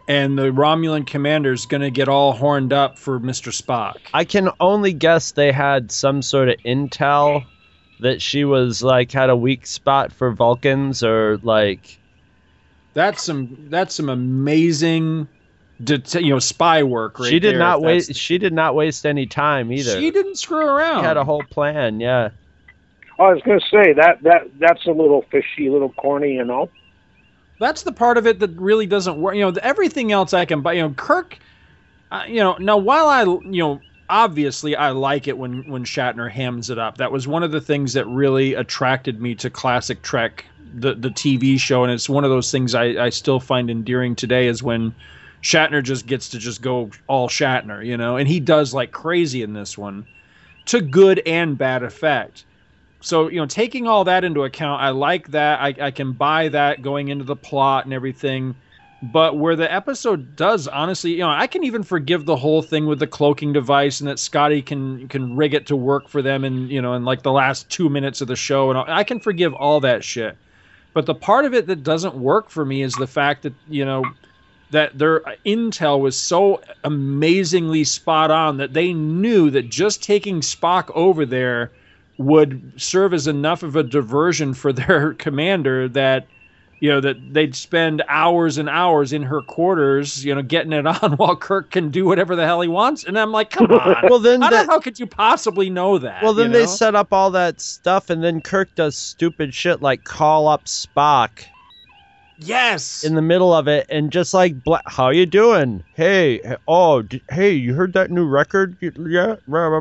[0.07, 3.51] and the Romulan commander's going to get all horned up for Mr.
[3.51, 3.95] Spock?
[4.13, 7.45] I can only guess they had some sort of intel
[7.99, 11.97] that she was like had a weak spot for Vulcans or like
[12.93, 15.27] That's some that's some amazing
[15.83, 18.53] det- you know spy work right she did there, not if that's waste she did
[18.53, 19.99] not waste any time either.
[19.99, 21.01] She didn't screw around.
[21.01, 22.29] She had a whole plan, yeah.
[23.17, 26.43] I was going to say that that that's a little fishy, a little corny, you
[26.43, 26.69] know.
[27.59, 29.35] That's the part of it that really doesn't work.
[29.35, 30.73] You know, everything else I can buy.
[30.73, 31.39] You know, Kirk.
[32.11, 36.29] Uh, you know, now while I, you know, obviously I like it when when Shatner
[36.29, 36.97] hams it up.
[36.97, 41.09] That was one of the things that really attracted me to classic Trek, the the
[41.09, 44.47] TV show, and it's one of those things I I still find endearing today.
[44.47, 44.93] Is when
[45.41, 49.41] Shatner just gets to just go all Shatner, you know, and he does like crazy
[49.41, 50.05] in this one,
[50.65, 52.45] to good and bad effect
[53.01, 55.59] so you know taking all that into account i like that.
[55.61, 58.55] I, I can buy that going into the plot and everything.
[59.01, 62.87] But where the episode does honestly you know i can even forgive the whole thing
[62.87, 66.43] with the cloaking device and that scotty can can rig it to work for them
[66.43, 69.19] and you know in like the last two minutes of the show and i can
[69.19, 70.35] forgive all that shit.
[70.93, 73.85] But the part of it that doesn't work for me is the fact that you
[73.85, 74.03] know
[74.71, 80.89] that their intel was so amazingly spot on that they knew that just taking spock
[80.95, 81.71] over there
[82.17, 86.27] would serve as enough of a diversion for their commander that
[86.81, 90.85] you know that they'd spend hours and hours in her quarters you know getting it
[91.03, 93.03] on while kirk can do whatever the hell he wants.
[93.05, 93.95] And i'm like come on.
[94.09, 96.65] Well, then how, the that- hell could you possibly know that Well, then you they
[96.67, 101.45] set up all that stuff, and then Kirk does stupid shit like call up Spock
[102.39, 105.83] yes in the middle of it, and just like, bla- "How you doing?
[105.95, 108.77] Hey, oh, d- hey, you heard that new record?
[108.81, 109.79] Yeah, where are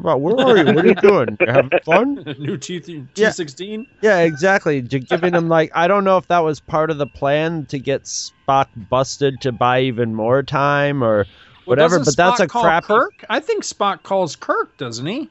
[0.59, 0.75] you?
[0.75, 1.37] What are you doing?
[1.41, 2.15] You having fun?
[2.39, 3.87] new T T sixteen?
[4.03, 4.83] Yeah, exactly.
[4.83, 7.79] J- Giving him like, I don't know if that was part of the plan to
[7.79, 11.27] get Spock busted to buy even more time or
[11.65, 11.99] whatever.
[11.99, 12.85] doesn't But that's a call crap.
[12.85, 13.25] Kirk.
[13.29, 15.29] I think Spock calls Kirk, doesn't he?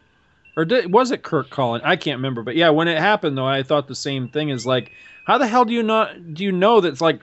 [0.55, 1.81] Or did, was it Kirk calling?
[1.83, 2.43] I can't remember.
[2.43, 4.49] But yeah, when it happened though, I thought the same thing.
[4.49, 4.91] Is like,
[5.23, 7.21] how the hell do you not do you know that's like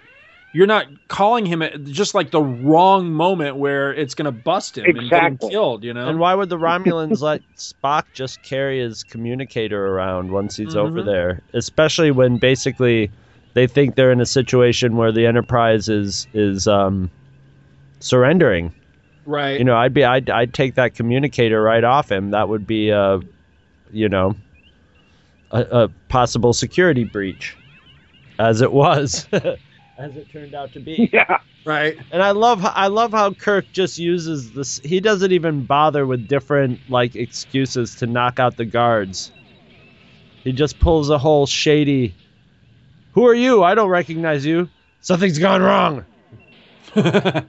[0.53, 4.77] you're not calling him at just like the wrong moment where it's going to bust
[4.77, 5.51] him and get him Exactly.
[5.51, 5.85] killed?
[5.85, 6.09] You know.
[6.09, 11.03] And why would the Romulans let Spock just carry his communicator around once he's over
[11.03, 11.07] Mhm.
[11.07, 11.41] there?
[11.55, 13.13] Especially when basically
[13.55, 17.11] they think they're in a situation where the Enterprise is is um,
[18.01, 18.73] surrendering.
[19.27, 19.59] right.
[19.59, 22.31] You know, I'd be I'd I'd take that communicator right off him.
[22.31, 23.21] That would be a,
[23.93, 24.35] you know,
[25.53, 27.57] a, a possible security breach,
[28.41, 31.11] as it was, as it turned out to be.
[31.13, 31.39] Yeah.
[31.67, 31.97] right.
[32.11, 34.79] And I love how, I love how Kirk just uses this.
[34.79, 39.31] He doesn't even bother with different like excuses to knock out the guards.
[40.43, 42.15] He just pulls a whole shady.
[43.13, 43.63] Who are you?
[43.63, 44.71] I don't recognize you.
[45.03, 46.05] Something's gone wrong.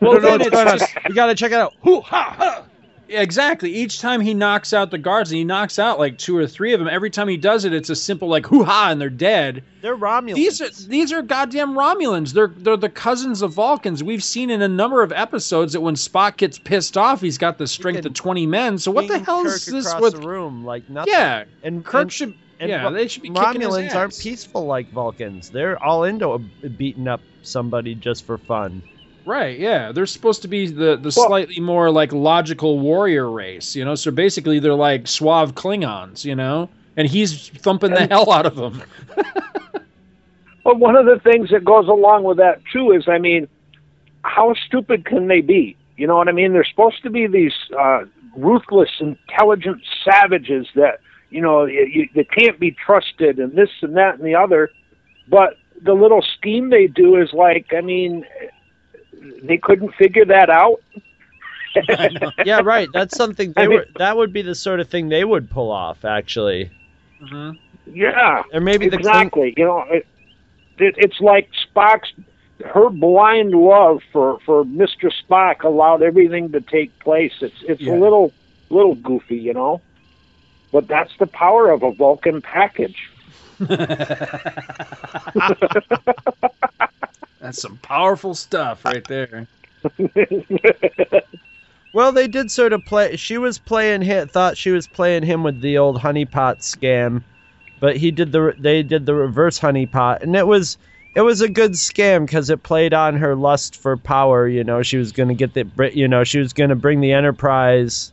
[0.00, 1.72] Well, I don't then it's just- You gotta check it out.
[1.82, 2.64] Hoo ha ha.
[3.08, 3.70] Exactly.
[3.72, 6.72] Each time he knocks out the guards, and he knocks out like two or three
[6.72, 6.88] of them.
[6.88, 9.62] Every time he does it, it's a simple like hoo ha, and they're dead.
[9.82, 10.34] They're Romulans.
[10.34, 12.32] These are these are goddamn Romulans.
[12.32, 14.02] They're they're the cousins of Vulcans.
[14.02, 17.58] We've seen in a number of episodes that when Spock gets pissed off, he's got
[17.58, 18.78] the strength of twenty men.
[18.78, 20.14] So what the hell Kirk is this with?
[20.20, 21.12] the room like nothing?
[21.12, 22.34] Yeah, and Kirk and- should.
[22.60, 25.50] and yeah, they should be Romulans aren't peaceful like Vulcans.
[25.50, 26.38] They're all into a,
[26.68, 28.82] beating up somebody just for fun.
[29.26, 29.92] Right, yeah.
[29.92, 33.94] They're supposed to be the, the slightly more like logical warrior race, you know?
[33.94, 36.68] So basically they're like suave Klingons, you know?
[36.96, 38.82] And he's thumping the hell out of them.
[40.64, 43.48] Well, one of the things that goes along with that too is, I mean,
[44.22, 45.76] how stupid can they be?
[45.96, 46.52] You know what I mean?
[46.52, 48.04] They're supposed to be these uh,
[48.36, 53.96] ruthless, intelligent savages that you know you, you, they can't be trusted, and this and
[53.96, 54.70] that and the other.
[55.28, 58.26] But the little scheme they do is like, I mean,
[59.42, 60.80] they couldn't figure that out.
[62.44, 62.88] yeah, right.
[62.92, 63.86] That's something they were.
[63.98, 66.70] That would be the sort of thing they would pull off, actually.
[67.20, 67.56] Mm-hmm.
[67.92, 69.54] Yeah, Or maybe the Kling- exactly.
[69.56, 70.06] You know, it,
[70.78, 72.12] it, it's like Spock's
[72.64, 77.32] her blind love for for Mister Spock allowed everything to take place.
[77.40, 77.94] It's it's Yeah.
[77.94, 78.32] a little
[78.70, 79.80] little goofy, you know,
[80.72, 83.10] but that's the power of a Vulcan package.
[87.44, 89.46] That's some powerful stuff right there.
[91.92, 93.16] Well, they did sort of play.
[93.16, 94.26] She was playing him.
[94.26, 97.22] Thought she was playing him with the old honeypot scam,
[97.78, 100.76] but he did the they did the reverse honeypot, and it was
[101.14, 104.48] it was a good scam because it played on her lust for power.
[104.48, 107.00] You know, she was going to get the you know she was going to bring
[107.00, 108.10] the Enterprise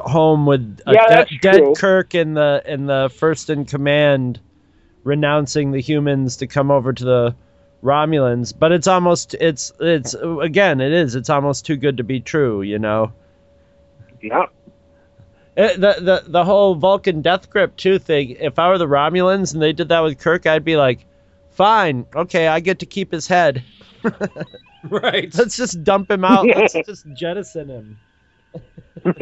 [0.00, 1.74] home with a Yeah, de- that's dead true.
[1.74, 4.40] Kirk in the in the first in command,
[5.04, 7.34] renouncing the humans to come over to the
[7.82, 8.52] Romulans.
[8.58, 12.62] But it's almost it's it's again it is it's almost too good to be true.
[12.62, 13.12] You know.
[14.22, 14.46] Yeah.
[15.56, 18.30] It, the, the the whole Vulcan death grip too thing.
[18.38, 21.04] If I were the Romulans and they did that with Kirk, I'd be like,
[21.50, 23.64] fine, okay, I get to keep his head.
[24.84, 25.34] right.
[25.36, 26.46] Let's just dump him out.
[26.46, 27.98] Let's just jettison him.
[29.04, 29.16] and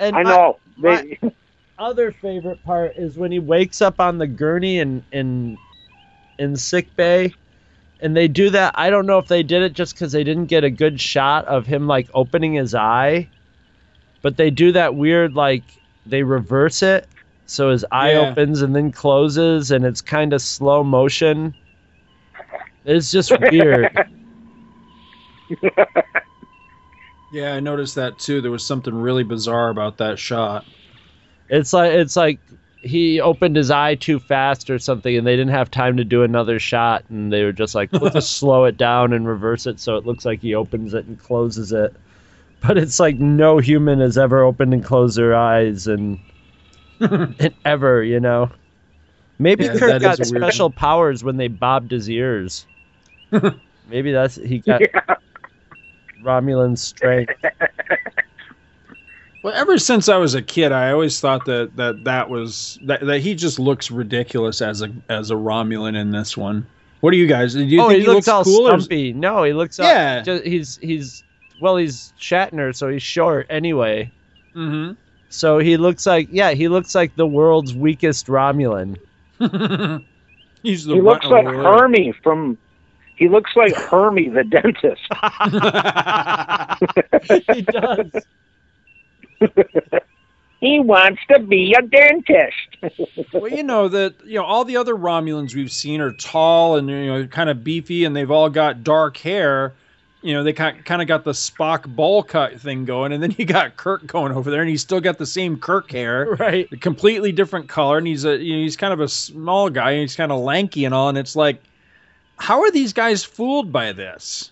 [0.00, 0.58] I my- know.
[0.76, 1.18] my They-
[1.78, 5.58] other favorite part is when he wakes up on the gurney in in
[6.38, 7.32] in sick bay.
[8.00, 8.74] And they do that.
[8.76, 11.46] I don't know if they did it just because they didn't get a good shot
[11.46, 13.28] of him like opening his eye,
[14.22, 15.62] but they do that weird like
[16.04, 17.08] they reverse it
[17.46, 18.30] so his eye Yeah.
[18.30, 21.54] opens and then closes, and it's kind of slow motion.
[22.84, 23.90] It's just weird.
[27.30, 28.40] Yeah, I noticed that too.
[28.40, 30.66] There was something really bizarre about that shot.
[31.48, 32.38] It's like it's like
[32.84, 36.22] he opened his eye too fast or something, and they didn't have time to do
[36.22, 39.80] another shot, and they were just like, let's just slow it down and reverse it
[39.80, 41.94] so it looks like he opens it and closes it.
[42.60, 46.18] But it's like no human has ever opened and closed their eyes and,
[47.00, 48.50] and ever, you know.
[49.38, 52.66] Maybe Yeah, Kirk got is a weird special powers when they bobbed his ears.
[53.88, 54.80] Maybe that's he got
[56.22, 57.34] Romulan strength.
[59.44, 63.04] Well, ever since I was a kid, I always thought that that that was that,
[63.04, 66.66] that he just looks ridiculous as a as a Romulan in this one.
[67.00, 67.52] What do you guys?
[67.52, 68.68] Do you oh, think he, he, looks, all cool?
[68.68, 69.12] or- stumpy.
[69.12, 69.78] No, he looks.
[69.78, 70.22] all- Yeah.
[70.22, 71.24] ju- he's he's
[71.60, 74.10] well, he's Shatner, so he's short anyway.
[74.56, 74.94] Mm-hmm.
[75.28, 78.96] So he looks like yeah, he looks like the world's weakest Romulan.
[80.62, 81.80] He's the he looks like of world.
[81.80, 82.56] Hermie from.
[83.16, 85.02] He looks like Hermie the dentist.
[87.52, 88.24] he does.
[90.60, 93.32] he wants to be a dentist.
[93.32, 96.88] well, you know that you know all the other Romulans we've seen are tall and
[96.88, 99.74] you know kind of beefy, and they've all got dark hair.
[100.22, 103.34] You know, they kind kind of got the Spock bowl cut thing going, and then
[103.36, 106.66] you got Kirk going over there, and he's still got the same Kirk hair, right?
[106.72, 109.90] A completely different color, and he's a you know, he's kind of a small guy,
[109.90, 111.62] and he's kind of lanky and all, and it's like,
[112.38, 114.50] how are these guys fooled by this?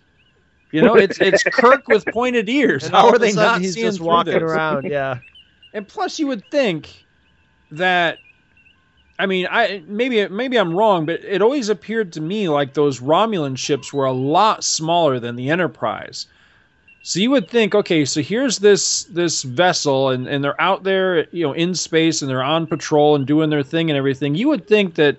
[0.72, 2.84] You know, it's it's Kirk with pointed ears.
[2.84, 4.42] And How are they not he's seeing just walking this?
[4.42, 4.84] around?
[4.90, 5.18] Yeah.
[5.74, 7.06] And plus, you would think
[7.70, 8.18] that,
[9.18, 13.00] I mean, I maybe maybe I'm wrong, but it always appeared to me like those
[13.00, 16.26] Romulan ships were a lot smaller than the Enterprise.
[17.04, 21.26] So you would think, okay, so here's this this vessel, and and they're out there,
[21.34, 24.34] you know, in space, and they're on patrol and doing their thing and everything.
[24.34, 25.16] You would think that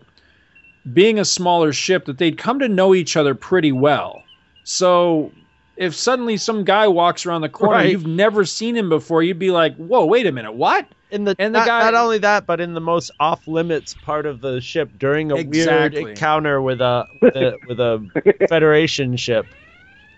[0.94, 4.24] being a smaller ship, that they'd come to know each other pretty well.
[4.63, 5.32] So
[5.76, 7.90] if suddenly some guy walks around the corner, Right.
[7.92, 11.36] you've never seen him before, you'd be like, "Whoa, wait a minute, what?" In the,
[11.40, 14.42] And the not, guy- not only that, but in the most off limits part of
[14.42, 16.02] the ship during a Exactly.
[16.04, 19.46] weird encounter with a with a, with a Federation ship.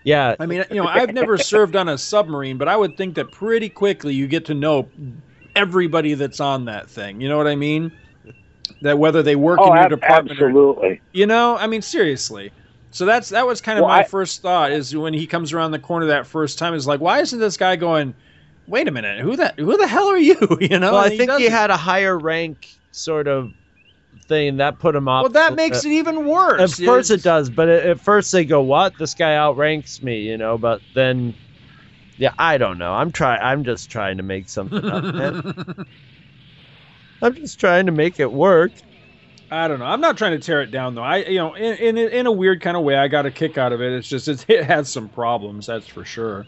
[0.04, 3.14] Yeah, I mean, you know, I've never served on a submarine, but I would think
[3.16, 4.88] that pretty quickly you get to know
[5.56, 7.20] everybody that's on that thing.
[7.20, 7.90] You know what I mean?
[8.82, 11.00] That whether they work oh, in your ab- department or absolutely.
[11.12, 12.52] you know, I mean, seriously.
[12.96, 15.52] So that's that was kind of Well, my I- first thought is when he comes
[15.52, 18.14] around the corner that first time is like, why isn't this guy going?
[18.66, 19.58] Wait a minute, who that?
[19.58, 20.36] Who the hell are you?
[20.62, 20.92] You know?
[20.92, 21.50] well, I And think he doesn't.
[21.52, 23.52] had a higher rank sort of
[24.28, 25.24] thing that put him off.
[25.24, 26.78] Well, that uh, makes it even worse.
[26.80, 28.96] Of course It's- it does, but at at first they go, "What?
[28.98, 30.56] This guy outranks me," you know.
[30.56, 31.34] But then,
[32.16, 32.94] yeah, I don't know.
[32.94, 33.42] I'm trying.
[33.42, 35.04] I'm just trying to make something up.
[37.22, 38.72] I'm just trying to make it work.
[39.50, 39.84] I don't know.
[39.84, 41.02] I'm not trying to tear it down though.
[41.02, 43.58] I, you know, in in, in a weird kind of way, I got a kick
[43.58, 43.92] out of it.
[43.92, 46.46] It's just it, has some problems, that's for sure.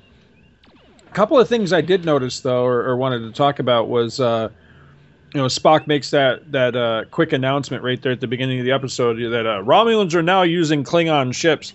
[1.07, 4.21] A couple of things I did notice though, or, or wanted to talk about was,
[4.21, 4.49] uh,
[5.33, 8.65] you know, Spock makes that that uh, quick announcement right there at the beginning of
[8.65, 11.73] the episode that uh, Romulans are now using Klingon ships.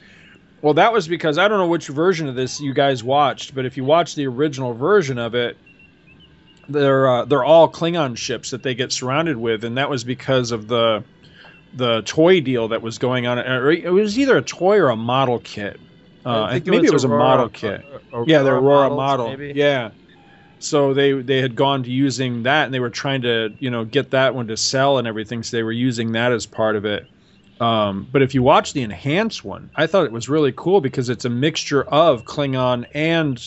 [0.61, 3.65] Well, that was because I don't know which version of this you guys watched, but
[3.65, 5.57] if you watch the original version of it,
[6.67, 10.51] they're uh, they're all Klingon ships that they get surrounded with, and that was because
[10.51, 11.03] of the
[11.75, 13.39] the toy deal that was going on.
[13.39, 15.79] It was either a toy or a model kit.
[16.25, 17.83] Uh, I think it maybe was it was a model kit.
[18.13, 19.27] Aurora yeah, the Aurora models, model.
[19.29, 19.53] maybe?
[19.55, 19.91] Yeah.
[20.59, 23.83] So they they had gone to using that, and they were trying to you know
[23.83, 25.43] get that one to sell and everything.
[25.43, 27.07] So they were using that as part of it.
[27.59, 31.09] Um, but if you watch the enhanced one, I thought it was really cool because
[31.09, 33.37] it's a mixture of Klingon and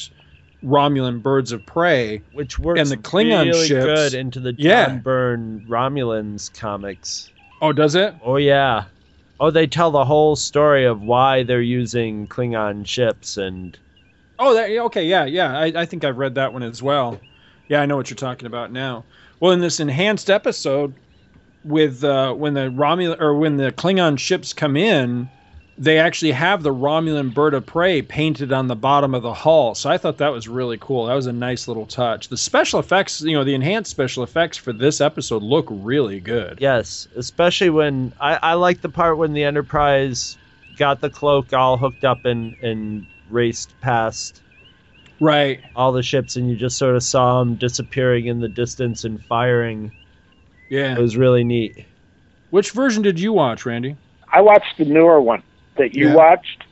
[0.62, 3.84] Romulan birds of prey, which works and the Klingon really ships.
[3.84, 4.96] good into the John Yeah.
[4.96, 7.30] Byrne Romulans comics.
[7.60, 8.14] Oh, does it?
[8.22, 8.84] Oh yeah.
[9.38, 13.78] Oh, they tell the whole story of why they're using Klingon ships and
[14.38, 15.58] Oh, that, okay, yeah, yeah.
[15.58, 17.18] I, I think I've read that one as well.
[17.68, 19.04] Yeah, I know what you're talking about now.
[19.40, 20.94] Well, in this enhanced episode,
[21.64, 25.28] with uh, when the Romulan or when the Klingon ships come in,
[25.78, 29.74] they actually have the Romulan bird of prey painted on the bottom of the hull.
[29.74, 31.06] So I thought that was really cool.
[31.06, 32.28] That was a nice little touch.
[32.28, 36.58] The special effects, you know, the enhanced special effects for this episode look really good.
[36.60, 40.38] yes, especially when I, I like the part when the Enterprise
[40.78, 44.42] got the cloak all hooked up and and raced past
[45.20, 45.60] Right.
[45.74, 49.22] all the ships and you just sort of saw them disappearing in the distance and
[49.24, 49.90] firing.
[50.68, 50.94] Yeah.
[50.94, 51.84] It was really neat.
[52.50, 53.96] Which version did you watch, Randy?
[54.32, 55.42] I watched the newer one
[55.76, 56.14] that you Yeah.
[56.14, 56.64] watched.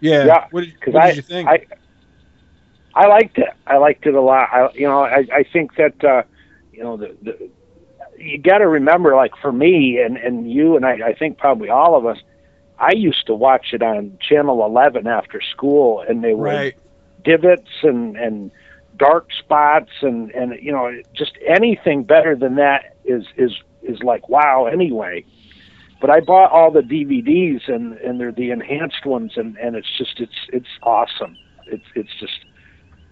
[0.00, 0.24] Yeah.
[0.26, 1.48] Yeah, What did, what I, you think?
[1.48, 1.66] I
[2.94, 3.48] I liked it.
[3.66, 4.48] I liked it a lot.
[4.52, 6.22] I, you know, I, I think that uh,
[6.72, 7.50] you know the, the
[8.18, 11.68] you got to remember, like for me and and you and I, I think probably
[11.68, 12.18] all of us.
[12.78, 16.76] I used to watch it on Channel 11 after school, and they were right.
[17.24, 18.50] divots and and
[18.96, 23.52] dark spots and and you know just anything better than that is is
[23.82, 25.24] is like wow anyway
[26.00, 29.88] but I bought all the DVDs and and they're the enhanced ones and and it's
[29.96, 32.44] just it's it's awesome it's it's just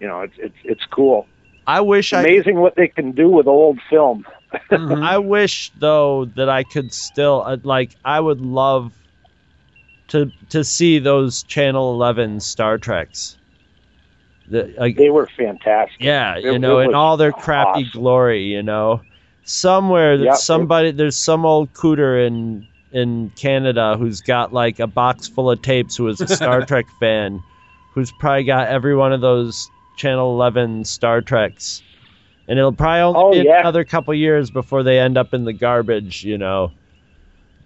[0.01, 1.26] you know it's it's it's cool
[1.66, 4.24] I wish I amazing what they can do with old film
[4.70, 8.93] I wish though that I could still uh, like I would love
[10.09, 13.39] to to see those Channel 11 Star Treks.
[14.47, 18.01] The, like, they were fantastic yeah, It- you know, in all their crappy awesome.
[18.01, 19.01] glory, you know.
[19.45, 20.37] Somewhere that Yep.
[20.37, 25.61] somebody there's some old cooter in in Canada who's got like a box full of
[25.61, 27.43] tapes who is a Star Trek fan
[27.93, 31.83] who's probably got every one of those Channel 11 Star Treks.
[32.49, 33.61] And it'll probably only Oh, be yeah.
[33.61, 36.73] another couple years before they end up in the garbage, you know.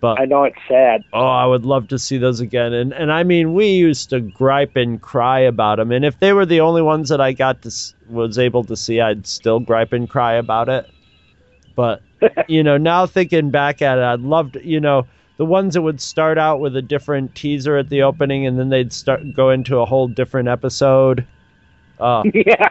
[0.01, 2.73] But I know it's sad Oh, I would love to see those again.
[2.73, 5.91] And and I mean, we used to gripe and cry about them.
[5.91, 7.73] And if they were the only ones that I got to
[8.09, 10.89] was able to see, I'd still gripe and cry about it.
[11.75, 12.01] But
[12.49, 14.65] you know, now thinking back at it, I'd love to.
[14.65, 15.07] You know,
[15.39, 18.69] the ones that would start out with a different teaser at the opening, and then
[18.69, 21.25] they'd start go into a whole different episode.
[21.99, 22.69] Uh, yeah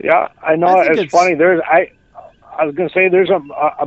[0.00, 1.90] yeah I know I it's, it's- funny there's I
[2.58, 3.86] I was gonna say there's a, a,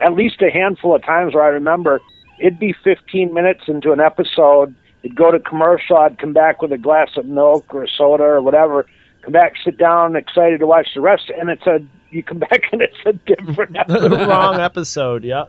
[0.00, 2.00] at least a handful of times where I remember
[2.40, 6.72] it'd be 15 minutes into an episode it'd go to commercial I'd come back with
[6.72, 8.86] a glass of milk or a soda or whatever
[9.22, 11.80] come back sit down excited to watch the rest and it's a
[12.10, 15.24] you come back and it's a different episode wrong episode.
[15.24, 15.44] Yeah.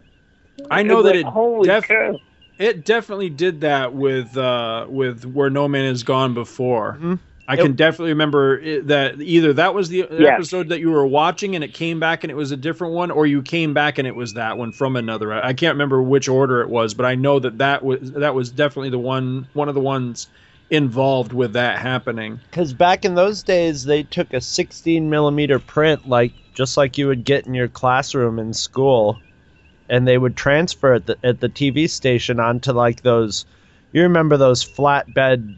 [0.70, 2.22] I know It's that like, it holy def-
[2.58, 6.94] it definitely did that with uh, with where no man has gone before.
[6.94, 7.16] Mm-hmm.
[7.48, 10.34] I can definitely remember it, that either that was the Yes.
[10.34, 13.10] episode that you were watching and it came back and it was a different one,
[13.10, 15.34] or you came back and it was that one from another.
[15.34, 18.52] I can't remember which order it was, but I know that that was that was
[18.52, 20.28] definitely the one one of the ones
[20.70, 22.40] involved with that happening.
[22.52, 27.08] Because back in those days, they took a 16 millimeter print, like just like you
[27.08, 29.20] would get in your classroom in school,
[29.90, 33.46] and they would transfer it the, at the TV station onto like those.
[33.92, 35.58] You remember those flatbed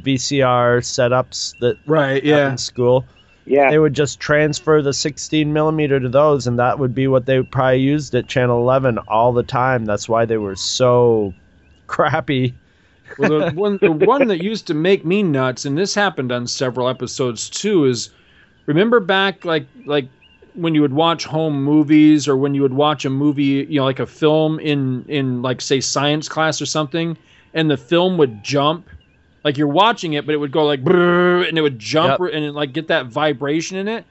[0.00, 2.50] VCR setups that Right, yeah.
[2.50, 3.04] in school.
[3.46, 3.70] Yeah.
[3.70, 7.42] They would just transfer the 16 millimeter to those, and that would be what they
[7.42, 9.84] probably used at Channel 11 all the time.
[9.84, 11.32] That's why they were so
[11.86, 12.54] crappy.
[13.18, 16.48] Well, the one the one that used to make me nuts, and this happened on
[16.48, 18.10] several episodes too, is
[18.66, 20.08] remember back like like
[20.56, 23.84] when you would watch home movies or when you would watch a movie, you know,
[23.84, 27.16] like a film in in like say science class or something,
[27.54, 28.88] and the film would jump.
[29.44, 32.34] Like you're watching it, but it would go like and it would jump Yep.
[32.34, 34.04] and it, like get that vibration in it.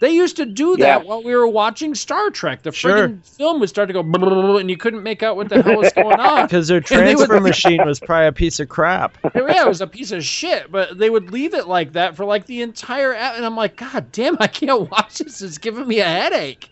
[0.00, 1.06] They used to do that Yeah.
[1.08, 2.62] while we were watching Star Trek.
[2.62, 3.08] The Sure.
[3.08, 5.92] friggin' film would start to go and you couldn't make out what the hell was
[5.92, 6.42] going on.
[6.46, 9.16] Because their And they would- transfer machine was probably a piece of crap.
[9.34, 12.24] yeah, it was a piece of shit, but they would leave it like that for
[12.24, 15.42] like the entire app, and I'm like, God damn, I can't watch this.
[15.42, 16.70] It's giving me a headache.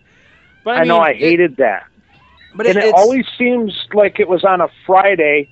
[0.64, 1.84] But I, I, know mean, I it- hated that.
[2.54, 5.50] but and it, it always seems like it was on a Friday,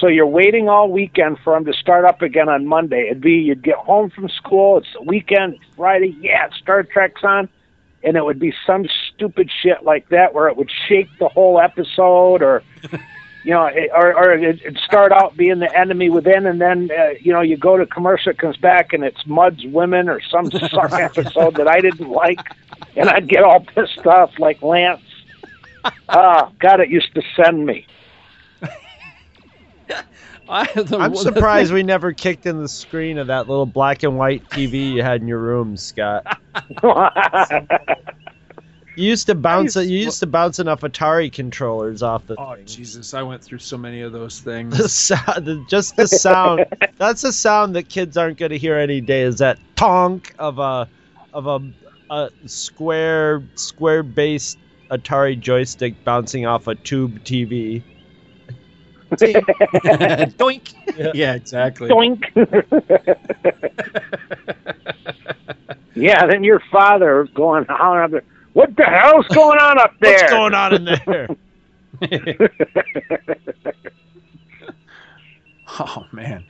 [0.00, 3.06] so you're waiting all weekend for them to start up again on Monday.
[3.06, 7.22] It'd be you'd get home from school, it's the weekend, it's Friday, yeah, Star Trek's
[7.22, 7.48] on,
[8.02, 11.60] and it would be some stupid shit like that where it would shake the whole
[11.60, 12.62] episode, or
[13.44, 16.90] you know, it, or or it- it'd start out being the enemy within, and then
[16.98, 20.20] uh, you know you go to commercial, it comes back, and it's Mudd's Women or
[20.30, 22.40] some suck episode that I didn't like,
[22.96, 25.02] and I'd get all pissed off like Lance.
[26.10, 27.86] Ah, God, it used to send me.
[30.48, 34.02] I, the, I'm surprised thing- we never kicked in the screen of that little black
[34.02, 36.24] and white TV you had in your room, Scott.
[38.96, 39.76] You used to bounce.
[39.76, 42.66] used- you used to bounce enough Atari controllers off the Oh thing.
[42.66, 43.14] Jesus!
[43.14, 44.76] I went through so many of those things.
[44.76, 46.66] The sound, the, just the sound.
[46.98, 49.22] that's a sound that kids aren't going to hear any day.
[49.22, 50.88] Is that tonk of a
[51.32, 51.60] of a,
[52.12, 54.58] a square square based
[54.90, 57.82] Atari joystick bouncing off a tube TV.
[60.38, 60.74] Doink.
[61.14, 61.88] Yeah, exactly.
[61.90, 62.24] Doink.
[65.94, 68.22] yeah, then your father going hollering up there.
[68.52, 70.12] What the hell's going on up there?
[70.12, 71.28] What's going on in there?
[75.78, 76.44] Oh man,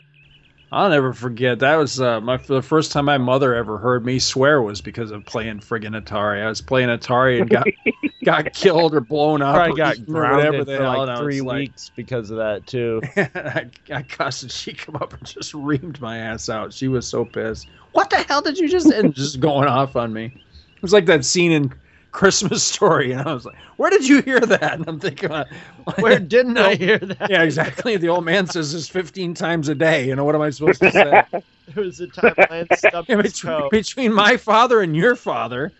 [0.72, 1.58] I'll never forget.
[1.58, 5.10] That was uh, my the first time my mother ever heard me swear was because
[5.10, 6.44] of playing friggin' Atari.
[6.44, 7.66] I was playing Atari and got
[8.24, 11.06] got killed or blown up Probably or got eaten or grounded for hell.
[11.06, 13.00] like three was like- weeks because of that too.
[13.16, 16.72] I, I cussed and she come up and just reamed my ass out.
[16.72, 17.68] She was so pissed.
[17.92, 20.26] What the hell did you just and just going off on me?
[20.26, 21.72] It was like that scene in
[22.12, 25.44] Christmas Story, and I was like, "Where did you hear that?" And I'm thinking, uh,
[25.98, 27.32] Where didn't I hear that?
[27.32, 27.96] Yeah, exactly.
[27.96, 30.06] The old man says this 15 times a day.
[30.06, 31.22] You know what am I supposed to say?
[31.74, 35.72] There was a time Lance stubbed Yeah, between, between my father and your father,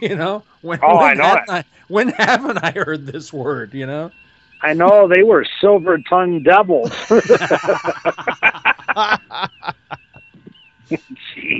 [0.00, 1.50] you know, when, Oh, when I know haven't it.
[1.50, 3.74] I, when haven't I heard this word?
[3.74, 4.12] You know,
[4.62, 6.92] I know they were silver tongued devils.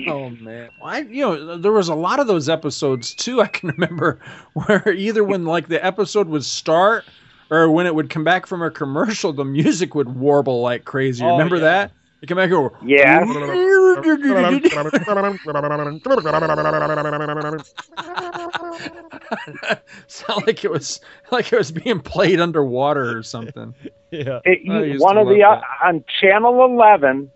[0.09, 3.41] Oh man, Well, I you know there was a lot of those episodes too.
[3.41, 4.18] I can remember
[4.55, 7.05] where either when like the episode would start
[7.51, 11.24] or when it would come back from a commercial, the music would warble like crazy.
[11.24, 11.62] Oh, remember yeah.
[11.62, 11.93] that?
[12.20, 12.70] You come back here.
[12.85, 13.24] Yeah.
[20.07, 21.01] Sound like it was
[21.31, 23.74] like it was being played underwater or something.
[24.11, 24.41] Yeah.
[24.45, 27.31] It, you, one of the uh, on channel 11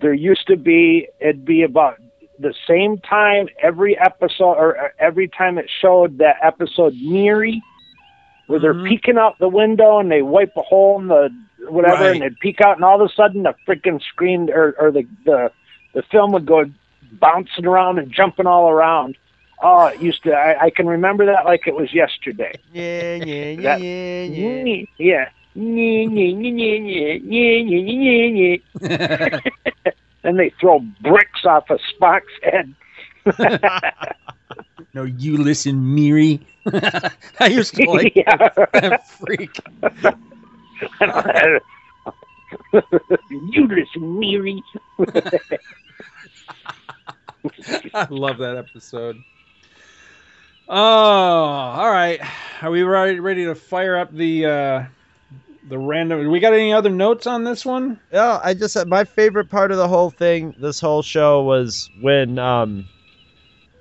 [0.00, 1.96] there used to be it'd be about
[2.38, 7.62] the same time every episode or uh, every time it showed that episode Miri
[8.46, 8.86] where they're Mm-hmm.
[8.88, 11.30] peeking out the window and they wipe a hole in the
[11.68, 12.12] whatever Right.
[12.12, 15.04] and they'd peek out and all of a sudden the freaking screen or, or the,
[15.24, 15.50] the
[15.94, 16.64] the film would go
[17.12, 19.16] bouncing around and jumping all around
[19.62, 23.24] oh it used to I, I can remember that like it was yesterday Yeah, yeah,
[23.24, 24.84] yeah, That- yeah, yeah.
[24.98, 25.28] yeah.
[25.56, 29.40] Nye, nye, nye, nye, nye, nye, nye, nye, nye.
[30.22, 32.74] and they throw bricks off of Spock's head.
[34.94, 36.40] No, you listen, Miri.
[37.38, 38.48] I used to like Yeah.
[38.72, 39.60] that freak.
[43.52, 44.62] you listen, Miri.
[47.92, 49.22] I love that episode.
[50.68, 52.18] Oh, all right.
[52.62, 54.84] Are we ready, ready to fire up the uh,
[55.68, 56.30] the random?
[56.30, 57.98] We got any other notes on this one?
[58.12, 62.38] Yeah, I just my favorite part of the whole thing, this whole show was when
[62.38, 62.86] um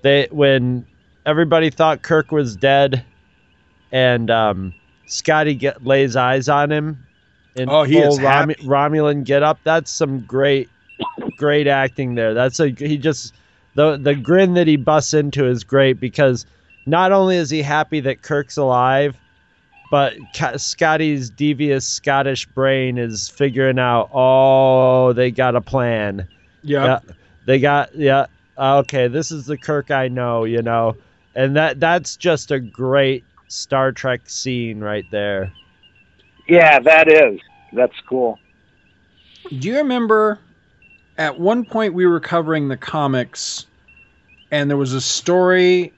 [0.02, 0.86] they when
[1.26, 3.04] everybody thought Kirk was dead
[3.92, 4.74] and um
[5.08, 7.06] Scotty get lays eyes on him
[7.56, 8.56] in Oh, he full is happy.
[8.56, 9.60] Romulan get up.
[9.64, 10.70] That's some great
[11.38, 12.34] great acting there.
[12.34, 13.34] That's a he just
[13.76, 16.46] the the grin that he busts into is great because
[16.86, 19.18] not only is he happy that Kirk's alive,
[19.92, 20.16] but
[20.58, 26.28] Scotty's devious Scottish brain is figuring out, oh, they got a plan.
[26.64, 27.00] Yeah.
[27.46, 28.26] They got yeah.
[28.58, 30.96] Uh, okay, this is the Kirk I know, you know.
[31.36, 35.52] And that that's just a great Star Trek scene right there.
[36.48, 37.40] Yeah, that is.
[37.74, 38.40] That's cool.
[39.60, 40.40] Do you remember
[41.18, 43.68] at one point we were covering the comics
[44.52, 45.92] and there was a story and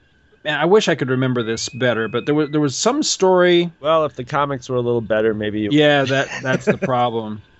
[0.48, 4.04] I wish I could remember this better, but there was there was some story Well,
[4.04, 7.42] if the comics were a little better, maybe you Yeah, that that's the problem.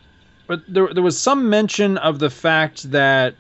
[0.49, 3.35] But there there was some mention of the fact that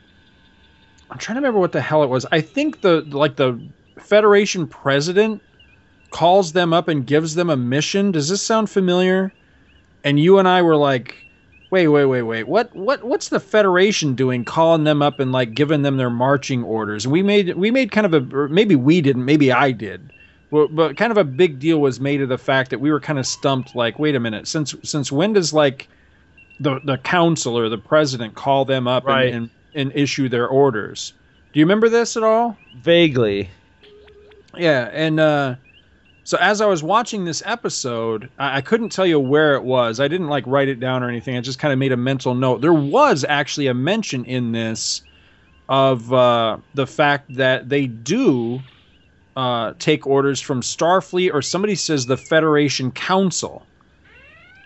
[1.11, 2.27] I'm trying to remember what the hell it was.
[2.31, 3.59] I think the like the
[3.99, 5.43] Federation president
[6.11, 8.13] calls them up and gives them a mission.
[8.13, 9.33] Does this sound familiar?
[10.05, 11.28] And you and I were like,
[11.71, 12.49] wait, wait, wait, wait.
[12.49, 16.63] What what what's the Federation doing calling them up and like giving them their marching
[16.65, 17.07] orders?
[17.07, 20.13] We made we made kind of a maybe we didn't, maybe I did.
[20.51, 23.01] But, but kind of a big deal was made of the fact that we were
[23.01, 25.89] kind of stumped like, wait a minute, since since when does like
[26.61, 31.13] the the council or the president call them up and- and, and issue their orders?
[31.53, 32.57] Do you remember this at all?
[32.83, 33.51] vaguely.
[34.57, 35.55] Yeah, and uh,
[36.29, 39.99] so as I was watching this episode, I, I couldn't tell you where it was.
[39.99, 41.39] I didn't like write it down or anything.
[41.39, 42.61] I just kind of made a mental note.
[42.61, 45.01] There was actually a mention in this
[45.71, 48.61] of uh, the fact that they do
[49.39, 53.65] uh, take orders from Starfleet, or somebody says the Federation Council.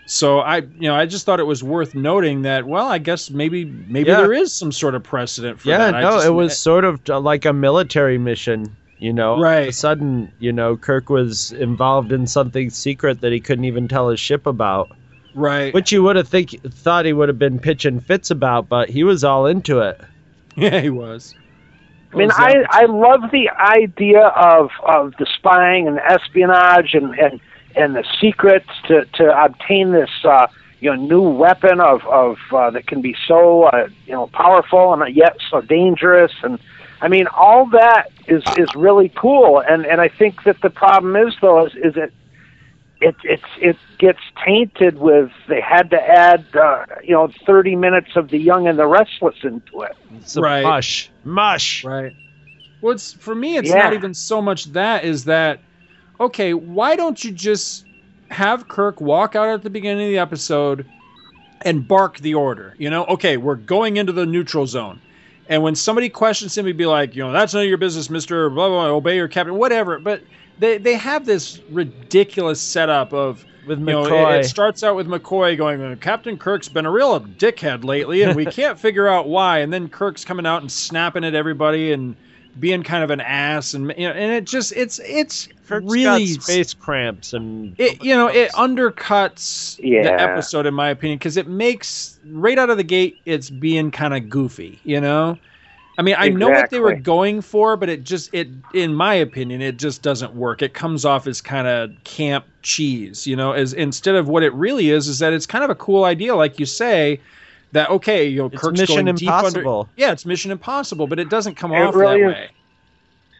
[0.05, 2.67] So I, you know, I just thought it was worth noting that.
[2.67, 4.17] Well, I guess maybe maybe Yeah.
[4.17, 5.95] there is some sort of precedent for yeah, that.
[5.95, 8.75] I no, just- it was sort of uh, like a military mission.
[9.03, 9.55] You know, Right.
[9.55, 13.65] All of a sudden, you know, Kirk was involved in something secret that he couldn't
[13.65, 14.95] even tell his ship about.
[15.35, 15.73] right.
[15.73, 19.03] Which you would have think thought he would have been pitching fits about, but he
[19.03, 19.99] was all into it.
[20.55, 21.33] Yeah, he was.
[22.13, 22.63] I mean, I.
[22.69, 27.41] I love the idea of, of the spying and espionage and, and,
[27.75, 30.45] and the secrets to, to obtain this uh,
[30.79, 34.93] you know new weapon of, of uh, that can be so uh, you know powerful
[34.93, 36.59] and yet so dangerous and
[37.03, 41.15] I mean all that is is really cool and and I think that the problem
[41.17, 42.13] is though is, is it
[43.01, 48.11] it it's it gets tainted with they had to add uh, you know 30 minutes
[48.15, 50.63] of the young and the restless into it It's a Right.
[50.63, 51.83] mush, mush.
[51.83, 52.13] Right.
[52.81, 53.57] Well, it's for me.
[53.57, 53.75] It's Yeah.
[53.75, 55.63] not even so much that is that
[56.19, 56.53] okay.
[56.53, 57.85] Why don't you just
[58.31, 60.89] have Kirk walk out at the beginning of the episode
[61.63, 62.75] and bark the order?
[62.79, 65.01] You know, okay, we're going into the neutral zone.
[65.49, 68.09] And when somebody questions him, he'd be like, you know, that's none of your business,
[68.09, 68.49] Mister.
[68.49, 68.87] Blah blah.
[68.87, 69.99] blah obey your captain, whatever.
[69.99, 70.21] But
[70.59, 74.39] they they have this ridiculous setup of With you know, it- McCoy.
[74.39, 78.35] it, starts out with McCoy going, uh, Captain Kirk's been a real dickhead lately, and
[78.35, 79.59] we can't figure out why.
[79.59, 82.15] And then Kirk's coming out and snapping at everybody and
[82.59, 86.33] being kind of an ass, and you know, and it just it's it's Kirk's really
[86.33, 90.03] got space cramps and it you know it undercuts Yeah.
[90.03, 93.89] the episode in my opinion because it makes right out of the gate it's being
[93.91, 95.37] kind of goofy you know?
[95.97, 99.13] I mean i know what they were going for but it just it in my
[99.13, 100.61] opinion it just doesn't work.
[100.61, 103.53] It comes off as kind of camp cheese you know?
[103.53, 106.35] As instead of what it really is is that it's kind of a cool idea
[106.35, 107.19] like you say
[107.73, 109.89] that okay you know It's kirk's Mission going deep under Impossible.
[109.97, 112.33] yeah it's mission impossible but it doesn't come It off really that is.
[112.35, 112.49] way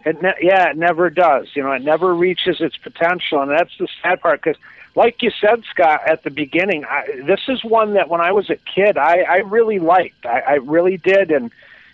[0.05, 1.47] It ne- yeah, it never does.
[1.55, 4.41] You know, it never reaches its potential, and that's the sad part.
[4.43, 4.59] Because,
[4.95, 8.49] like you said, Scott, at the beginning, I, this is one that when I was
[8.49, 10.25] a kid, I, I really liked.
[10.25, 11.51] I, I really did, and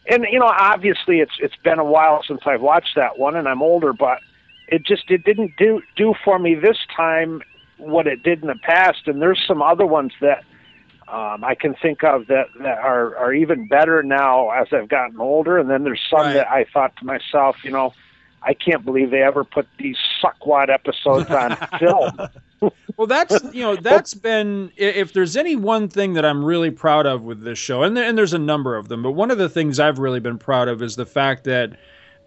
[0.09, 3.47] and you know, obviously, it's it's been a while since I've watched that one, and
[3.47, 4.21] I'm older, but
[4.67, 7.43] it just it didn't do do for me this time
[7.77, 9.07] what it did in the past.
[9.07, 10.43] And there's some other ones that
[11.11, 15.19] um, I can think of that, that are, are even better now as I've gotten
[15.19, 15.57] older.
[15.57, 16.33] And then there's some Right.
[16.33, 17.93] that I thought to myself, you know,
[18.43, 22.21] I can't believe they ever put these suckwad episodes on film.
[22.97, 27.05] Well, that's you know that's been if there's any one thing that I'm really proud
[27.05, 29.37] of with this show, and there, and there's a number of them, but one of
[29.37, 31.77] the things I've really been proud of is the fact that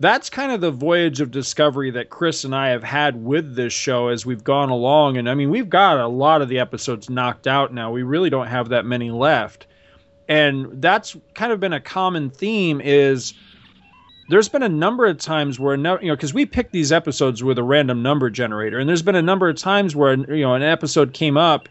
[0.02, 3.72] that's kind of the voyage of discovery that Chris and I have had with this
[3.72, 5.16] show as we've gone along.
[5.16, 7.92] And I mean, we've got a lot of the episodes knocked out now.
[7.92, 9.68] We really don't have that many left,
[10.28, 13.32] and that's kind of been a common theme is
[14.28, 17.56] there's been a number of times where you know because we picked these episodes with
[17.58, 18.80] a random number generator.
[18.80, 21.68] And there's been a number of times where you know an episode came up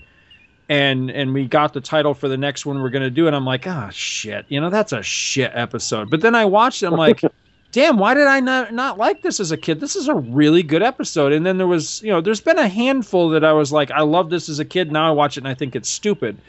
[0.69, 3.27] and and we got the title for the next one we're going to do.
[3.27, 4.45] And i'm like ah shit.
[4.47, 6.09] You know that's a shit episode.
[6.09, 6.85] But then i watched it.
[6.85, 7.21] I'm like
[7.71, 9.79] damn why did i not not like this as a kid?
[9.79, 11.31] This is a really good episode.
[11.33, 14.01] And then there was you know there's been a handful that i was like i
[14.01, 14.91] love this as a kid.
[14.91, 16.41] Now i watch it and i think it's stupid.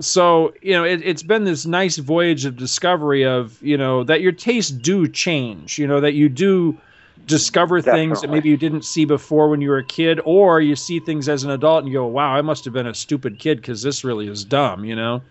[0.00, 4.20] So you know it, it's been this nice voyage of discovery of you know that
[4.22, 6.80] your tastes do change you know that you do
[7.26, 10.74] discover things that maybe you didn't see before when you were a kid or you
[10.74, 13.38] see things as an adult and you go wow i must have been a stupid
[13.38, 15.22] kid because this really is dumb you know?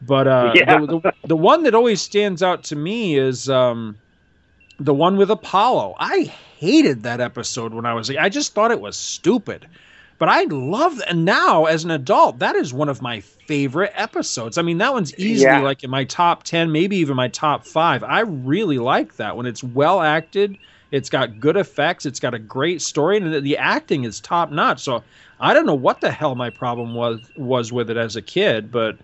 [0.00, 0.64] But uh Yeah.
[0.66, 3.98] the, the, the one that always stands out to me is um
[4.78, 6.22] the one with apollo i
[6.58, 9.66] hated that episode when i was i just thought it was stupid
[10.18, 14.58] but I love and now as an adult, that is one of my favorite episodes.
[14.58, 15.60] I mean, that one's easily Yeah.
[15.60, 18.02] like in my top 10, maybe even my top 5.
[18.02, 19.46] I really like that one.
[19.46, 20.58] It's well acted,
[20.90, 24.50] it's got good effects, it's got a great story and the, the acting is top
[24.50, 24.80] notch.
[24.82, 25.04] So,
[25.38, 28.72] I don't know what the hell my problem was was with it as a kid,
[28.72, 28.98] but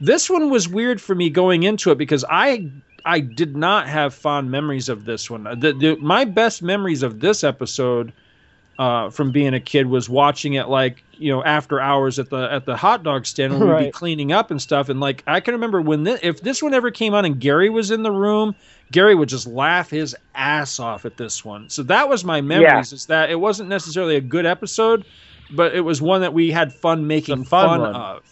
[0.00, 2.70] this one was weird for me going into it because I
[3.04, 5.44] I did not have fond memories of this one.
[5.44, 8.12] The, the, my best memories of this episode
[8.80, 12.48] uh, from being a kid was watching it like you know after hours at the
[12.50, 14.88] at the hot dog stand when we'd be cleaning up and stuff.
[14.88, 17.68] And like I can remember when this, if this one ever came on and Gary
[17.68, 18.54] was in the room,
[18.90, 21.68] Gary would just laugh his ass off at this one.
[21.68, 22.92] So that was my memories.
[22.94, 25.04] Is that it wasn't necessarily a good episode,
[25.50, 28.22] but it was one that we had fun making fun fun, of.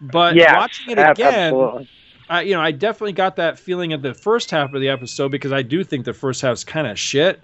[0.00, 1.88] But Yes, watching it again, absolutely.
[2.28, 5.30] I, you know, I definitely got that feeling of the first half of the episode
[5.30, 7.40] because I do think the first half's kind of shit.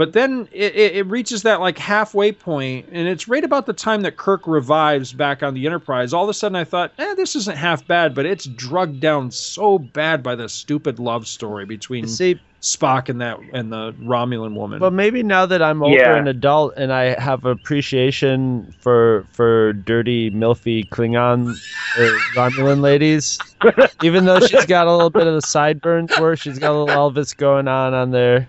[0.00, 3.74] But then it, it, it reaches that like halfway point, and it's right about the
[3.74, 6.14] time that Kirk revives back on the Enterprise.
[6.14, 9.30] All of a sudden, I thought, eh, this isn't half bad, but it's drugged down
[9.30, 14.54] so bad by the stupid love story between See, Spock and that and the Romulan
[14.54, 14.78] woman.
[14.78, 16.16] But maybe now that I'm older Yeah.
[16.16, 23.38] and adult and I have appreciation for for dirty, milfy Klingon uh, Romulan ladies,
[24.02, 27.10] even though she's got a little bit of the sideburns where she's got a little
[27.10, 28.48] Elvis going on on there.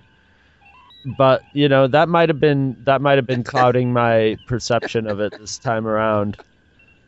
[1.04, 5.20] But you know that might have been that might have been clouding my perception of
[5.20, 6.38] it this time around,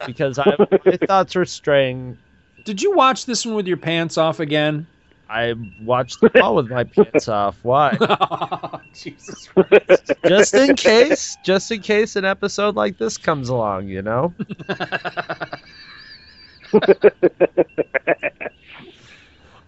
[0.05, 2.17] because I, my thoughts were straying.
[2.63, 4.87] Did you watch this one with your pants off again?
[5.29, 7.57] I watched them all with my pants off.
[7.63, 7.97] Why?
[8.93, 10.11] Jesus Christ.
[10.27, 14.33] just in case, just in case an episode like this comes along, you know.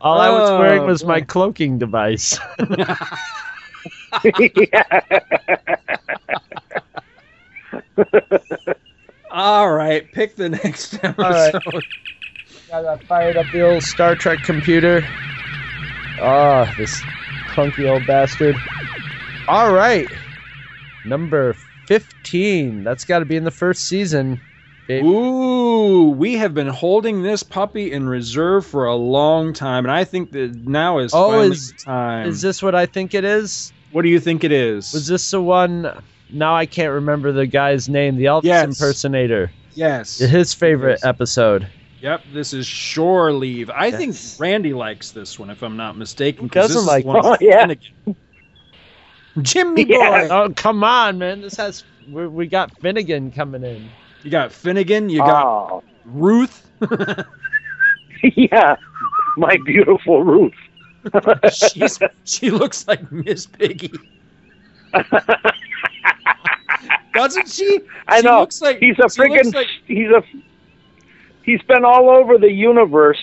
[0.02, 2.38] All I was wearing Oh, was my oh, cloaking device.
[9.32, 11.18] All right, pick the next episode.
[11.18, 11.54] right.
[12.70, 15.02] Got I fired up the old Star Trek computer.
[16.22, 17.02] Ah, this
[17.50, 18.56] clunky old bastard.
[19.48, 20.08] All right,
[21.06, 21.54] number
[21.88, 22.84] fifteen.
[22.84, 24.40] That's got to be in the first season.
[24.90, 30.04] Ooh, we have been holding this puppy in reserve for a long time, and I
[30.04, 32.28] think that now is Oh, finally is- time.
[32.30, 33.74] Is this what I think it is?
[33.96, 34.92] What do you think it is?
[34.92, 35.90] Was this the one?
[36.30, 38.18] Now I can't remember the guy's name.
[38.18, 38.66] The Elvis Yes.
[38.66, 39.54] impersonator.
[39.74, 40.18] Yes.
[40.18, 41.66] His favorite episode.
[42.02, 43.70] Yep, this is Shore Leave.
[43.70, 43.96] I Yes.
[44.36, 46.44] think Randy likes this one, if I'm not mistaken.
[46.44, 47.40] Who 'cause this doesn't like one of this?
[47.40, 47.62] the Oh, yeah.
[47.62, 48.16] Finnegan-
[49.42, 50.28] Jimmy Yeah.
[50.28, 50.36] boy.
[50.36, 51.40] Oh come on, man!
[51.40, 53.88] This has we, we got Finnegan coming in.
[54.24, 55.08] You got Finnegan.
[55.10, 55.84] You got Oh.
[56.04, 56.68] Ruth.
[58.24, 58.76] yeah,
[59.38, 60.52] my beautiful Ruth.
[61.54, 63.92] She's, she looks like Miss Piggy.
[67.14, 67.80] Doesn't she?
[68.08, 68.40] I She know.
[68.42, 69.54] looks like- he's a freaking.
[69.54, 70.24] like- He's a.
[71.44, 73.22] He's been all over the universe.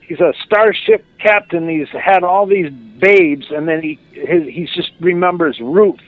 [0.00, 1.68] He's a starship captain.
[1.68, 6.00] He's had all these babes, and then he his, he just remembers Ruth.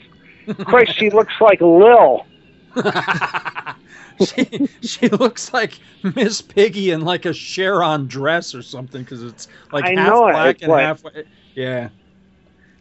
[0.65, 2.27] Christ, she looks like Lil.
[4.25, 5.79] she, she looks like
[6.15, 10.23] Miss Piggy in like a Sharon dress or something because it's like I half know
[10.29, 11.27] black It's and like- half white.
[11.55, 11.89] Yeah.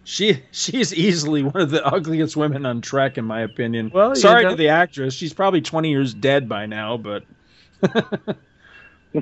[0.07, 3.89] She she's easily one of the ugliest women on Trek, in my opinion.
[3.91, 5.15] Well, sorry to the actress.
[5.15, 7.23] She's probably twenty years dead by now, but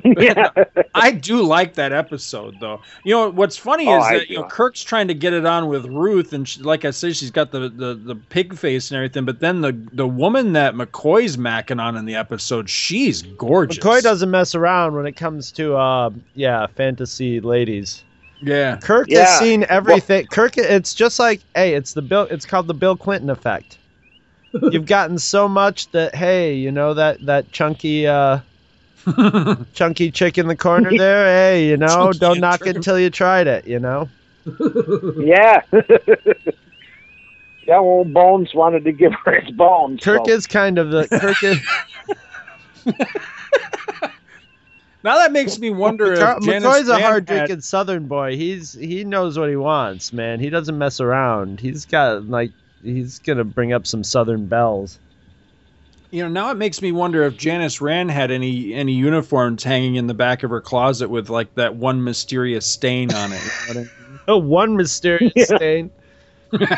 [0.04, 0.50] yeah.
[0.94, 2.80] I do like that episode, though.
[3.04, 5.44] You know what's funny Oh, is I that you know Kirk's trying to get it
[5.46, 8.90] on with Ruth, and she, like I said, she's got the, the the pig face
[8.90, 9.24] and everything.
[9.24, 13.78] But then the the woman that McCoy's macking on in the episode, she's gorgeous.
[13.82, 18.02] McCoy doesn't mess around when it comes to uh yeah fantasy ladies.
[18.42, 18.76] Yeah.
[18.76, 19.24] Kirk Yeah.
[19.26, 20.26] has seen everything.
[20.26, 22.22] Kirk, it's just like hey, it's the Bill.
[22.30, 23.78] It's called the Bill Clinton effect.
[24.70, 28.38] You've gotten so much that hey, you know that that chunky uh
[29.74, 31.26] chunky chick in the corner there.
[31.26, 33.66] Hey, you know, Chunky don't knock it until you tried it.
[33.66, 34.08] You know.
[35.18, 35.62] yeah.
[37.66, 40.02] yeah, old Bones wanted to give her his bones.
[40.02, 41.60] Kirk so- is kind of the Kirk is.
[45.04, 48.06] Now that makes me wonder McCoy- if Janice McCoy's a Van hard had- drinking Southern
[48.06, 48.36] boy.
[48.36, 50.40] He's he knows what he wants, man.
[50.40, 51.60] He doesn't mess around.
[51.60, 52.52] He's got like
[52.82, 54.98] he's gonna bring up some Southern belles.
[56.14, 59.96] You know, now it makes me wonder if Janice Rand had any any uniforms hanging
[59.96, 63.42] in the back of her closet with like that one mysterious stain on it.
[63.66, 63.90] You know I mean?
[64.28, 65.90] Oh, one mysterious stain.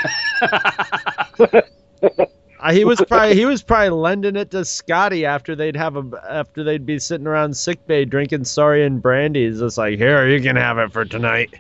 [2.59, 6.03] Uh, he was probably he was probably lending it to Scotty after they'd have a
[6.29, 9.47] after they'd be sitting around sick bay drinking Saurian brandy.
[9.47, 11.55] He's just like, here, you can have it for tonight.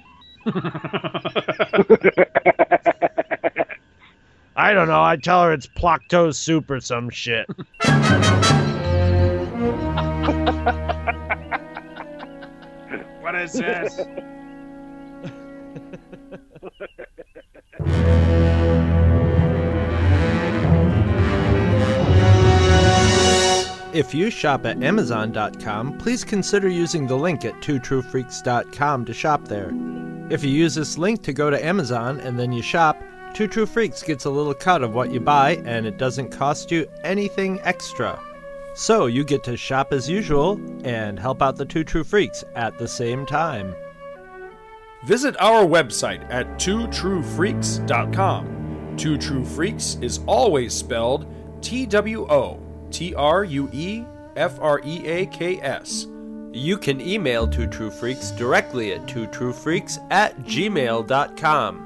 [4.57, 5.02] I don't know.
[5.02, 7.46] I tell her it's Plocto soup or some shit.
[13.26, 14.00] What is this?
[23.92, 29.72] If you shop at Amazon.com, please consider using the link at twotruefreaks.com to shop there.
[30.30, 33.02] If you use this link to go to Amazon and then you shop,
[33.37, 36.70] Two True Freaks gets a little cut of what you buy and it doesn't cost
[36.70, 38.18] you anything extra.
[38.74, 42.78] So you get to shop as usual and help out the Two True Freaks at
[42.78, 43.74] the same time.
[45.05, 48.95] Visit our website at twotruefreaks.com.
[48.97, 51.26] Two True Freaks is always spelled
[51.61, 52.59] T W O
[52.91, 54.03] T R U E
[54.37, 56.07] F R E A K S.
[56.53, 61.86] You can email Two True Freaks directly at twotruefreaks at gmail.com.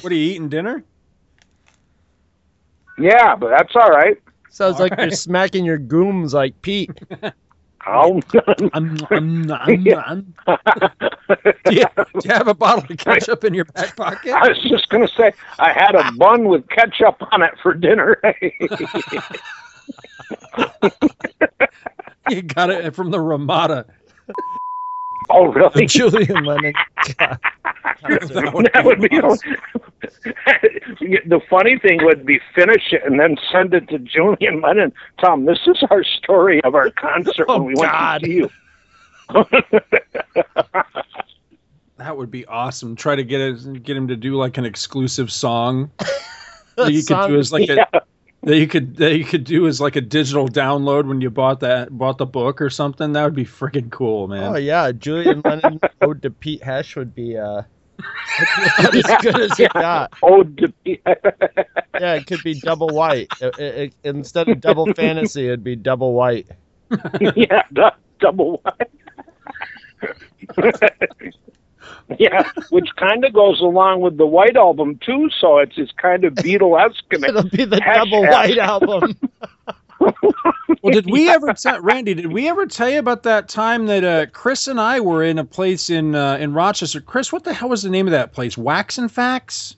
[0.00, 0.84] What are you eating dinner?
[2.98, 4.20] Yeah, but that's all right.
[4.50, 6.90] Sounds like you're smacking your gooms like Pete.
[7.86, 8.20] Oh,
[8.72, 10.34] Um, um, um, um.
[11.68, 14.32] do, you, do you have a bottle of ketchup in your back pocket?
[14.32, 17.72] I was just going to say, I had a bun with ketchup on it for
[17.74, 18.20] dinner.
[22.28, 23.86] you got it from the Ramada.
[25.30, 25.86] Oh, really?
[25.86, 26.74] Julian Lennon.
[27.18, 29.08] that would be
[31.28, 34.92] the funny thing would be finish it and then send it to Julian Lennon.
[35.20, 38.22] Tom, this is our story of our concert Oh, when we God.
[38.22, 38.50] went to you.
[41.98, 42.94] That would be awesome.
[42.94, 45.90] Try to get it, get him to do like an exclusive song
[46.76, 47.84] that you could do as like Yeah.
[47.92, 48.02] a
[48.42, 51.60] that you could that you could do as like a digital download when you bought
[51.60, 53.12] that bought the book or something.
[53.12, 54.54] That would be freaking cool, man.
[54.54, 57.62] Oh yeah, Julian Lennon ode to Pete Hesh would be uh
[58.78, 60.12] about as good as it got.
[60.22, 61.02] Ode to Pete.
[61.06, 63.26] Yeah, it could be double white.
[63.40, 66.46] It- it- it- instead of double fantasy, it'd be double white.
[67.34, 67.62] yeah,
[68.20, 68.88] double white.
[72.18, 75.28] yeah, which kind of goes along with the White album too.
[75.40, 77.02] So it's it's kind of Beatlesque.
[77.12, 78.48] and It'll be the hash double hash.
[78.48, 79.16] white album.
[80.80, 82.14] Well, did we ever tell Randy?
[82.14, 85.38] Did we ever tell you about that time that uh, Chris and I were in
[85.38, 87.00] a place in uh, in Rochester?
[87.00, 88.56] Chris, what the hell was the name of that place?
[88.56, 89.74] Wax and Facts?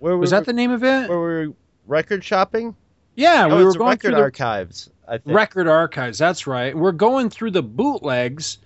[0.00, 1.08] Where Was we that the name of it?
[1.08, 1.54] Where we were
[1.86, 2.74] record shopping?
[3.14, 4.90] Yeah, Oh, we were going record through the archives.
[5.06, 5.36] I think.
[5.36, 6.18] record archives.
[6.18, 6.76] That's right.
[6.76, 8.58] We're going through the bootlegs,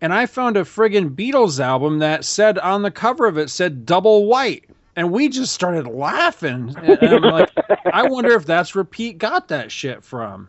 [0.00, 3.84] and I found a friggin' Beatles album that said on the cover of it said
[3.86, 4.64] double white,
[4.96, 6.74] and we just started laughing.
[6.78, 7.50] And I'm like,
[7.92, 10.48] I wonder if that's where Pete got that shit from.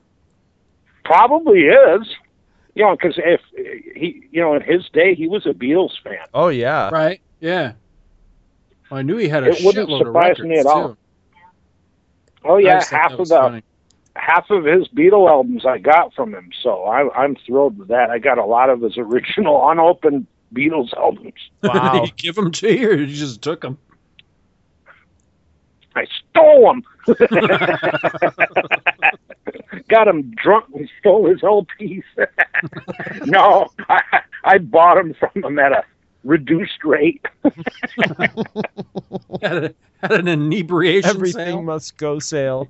[1.03, 2.07] Probably is.
[2.73, 3.41] You know, because if
[3.95, 6.25] he, you know, in his day, he was a Beatles fan.
[6.33, 6.89] Oh yeah.
[6.89, 7.19] Right?
[7.41, 7.73] Yeah.
[8.89, 10.89] Well, I knew he had a It wouldn't shitload of surprise records me at all.
[10.89, 10.97] too.
[12.43, 13.63] Oh yeah, half that of was the funny.
[14.15, 18.09] Half of his Beatle albums I got from him, so I, I'm thrilled with that.
[18.09, 21.33] I got a lot of his original unopened Beatles albums.
[21.63, 21.93] Wow.
[21.93, 23.77] Did he give them to you, or you just took them?
[25.95, 26.83] I stole them.
[29.89, 32.05] got him drunk and stole his whole piece.
[33.25, 34.01] no, I,
[34.45, 35.83] I bought them from him at a
[36.23, 37.25] reduced rate.
[39.41, 41.61] had, a, had an inebriation Everything sale.
[41.61, 42.69] must go sale.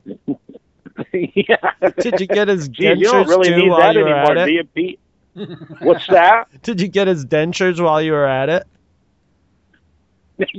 [1.13, 1.89] yeah.
[1.99, 4.07] Did you get his Gee, you don't dentures really too need while that you were
[4.07, 4.55] anymore, at do it?
[4.55, 4.99] you, Pete?
[5.81, 6.47] What's that?
[6.61, 8.67] Did you get his dentures while you were at it?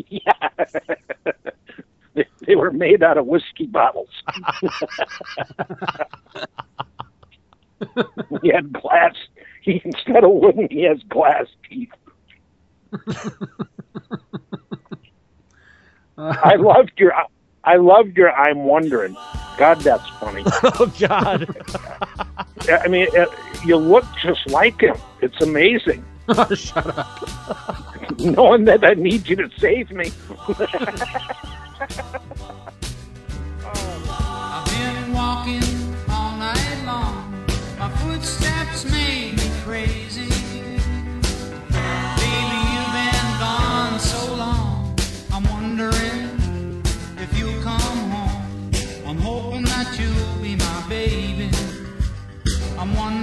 [0.09, 0.33] yeah.
[2.15, 4.11] They, they were made out of whiskey bottles.
[8.43, 9.15] he had glass.
[9.63, 11.91] He instead of wooden, he has glass teeth.
[16.19, 17.15] I loved your.
[17.65, 18.31] I loved your.
[18.33, 19.17] I'm wondering.
[19.57, 20.45] God, that's funny.
[20.65, 21.47] Oh God.
[22.69, 23.29] I mean, it,
[23.65, 24.97] you look just like him.
[25.21, 26.05] It's amazing.
[26.29, 28.19] Oh, shut up.
[28.19, 30.13] Knowing that I need you to save me.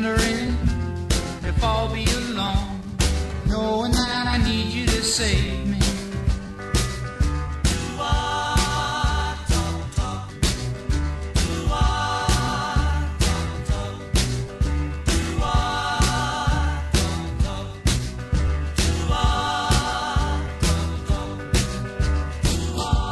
[0.01, 0.55] Wondering
[1.43, 2.79] if I'll be alone.
[3.47, 5.77] Knowing that I need you to save me.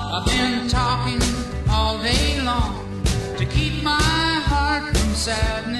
[0.09, 1.21] I've been talking
[1.69, 3.03] all day long
[3.37, 3.99] to keep my
[4.49, 5.76] heart from sadness.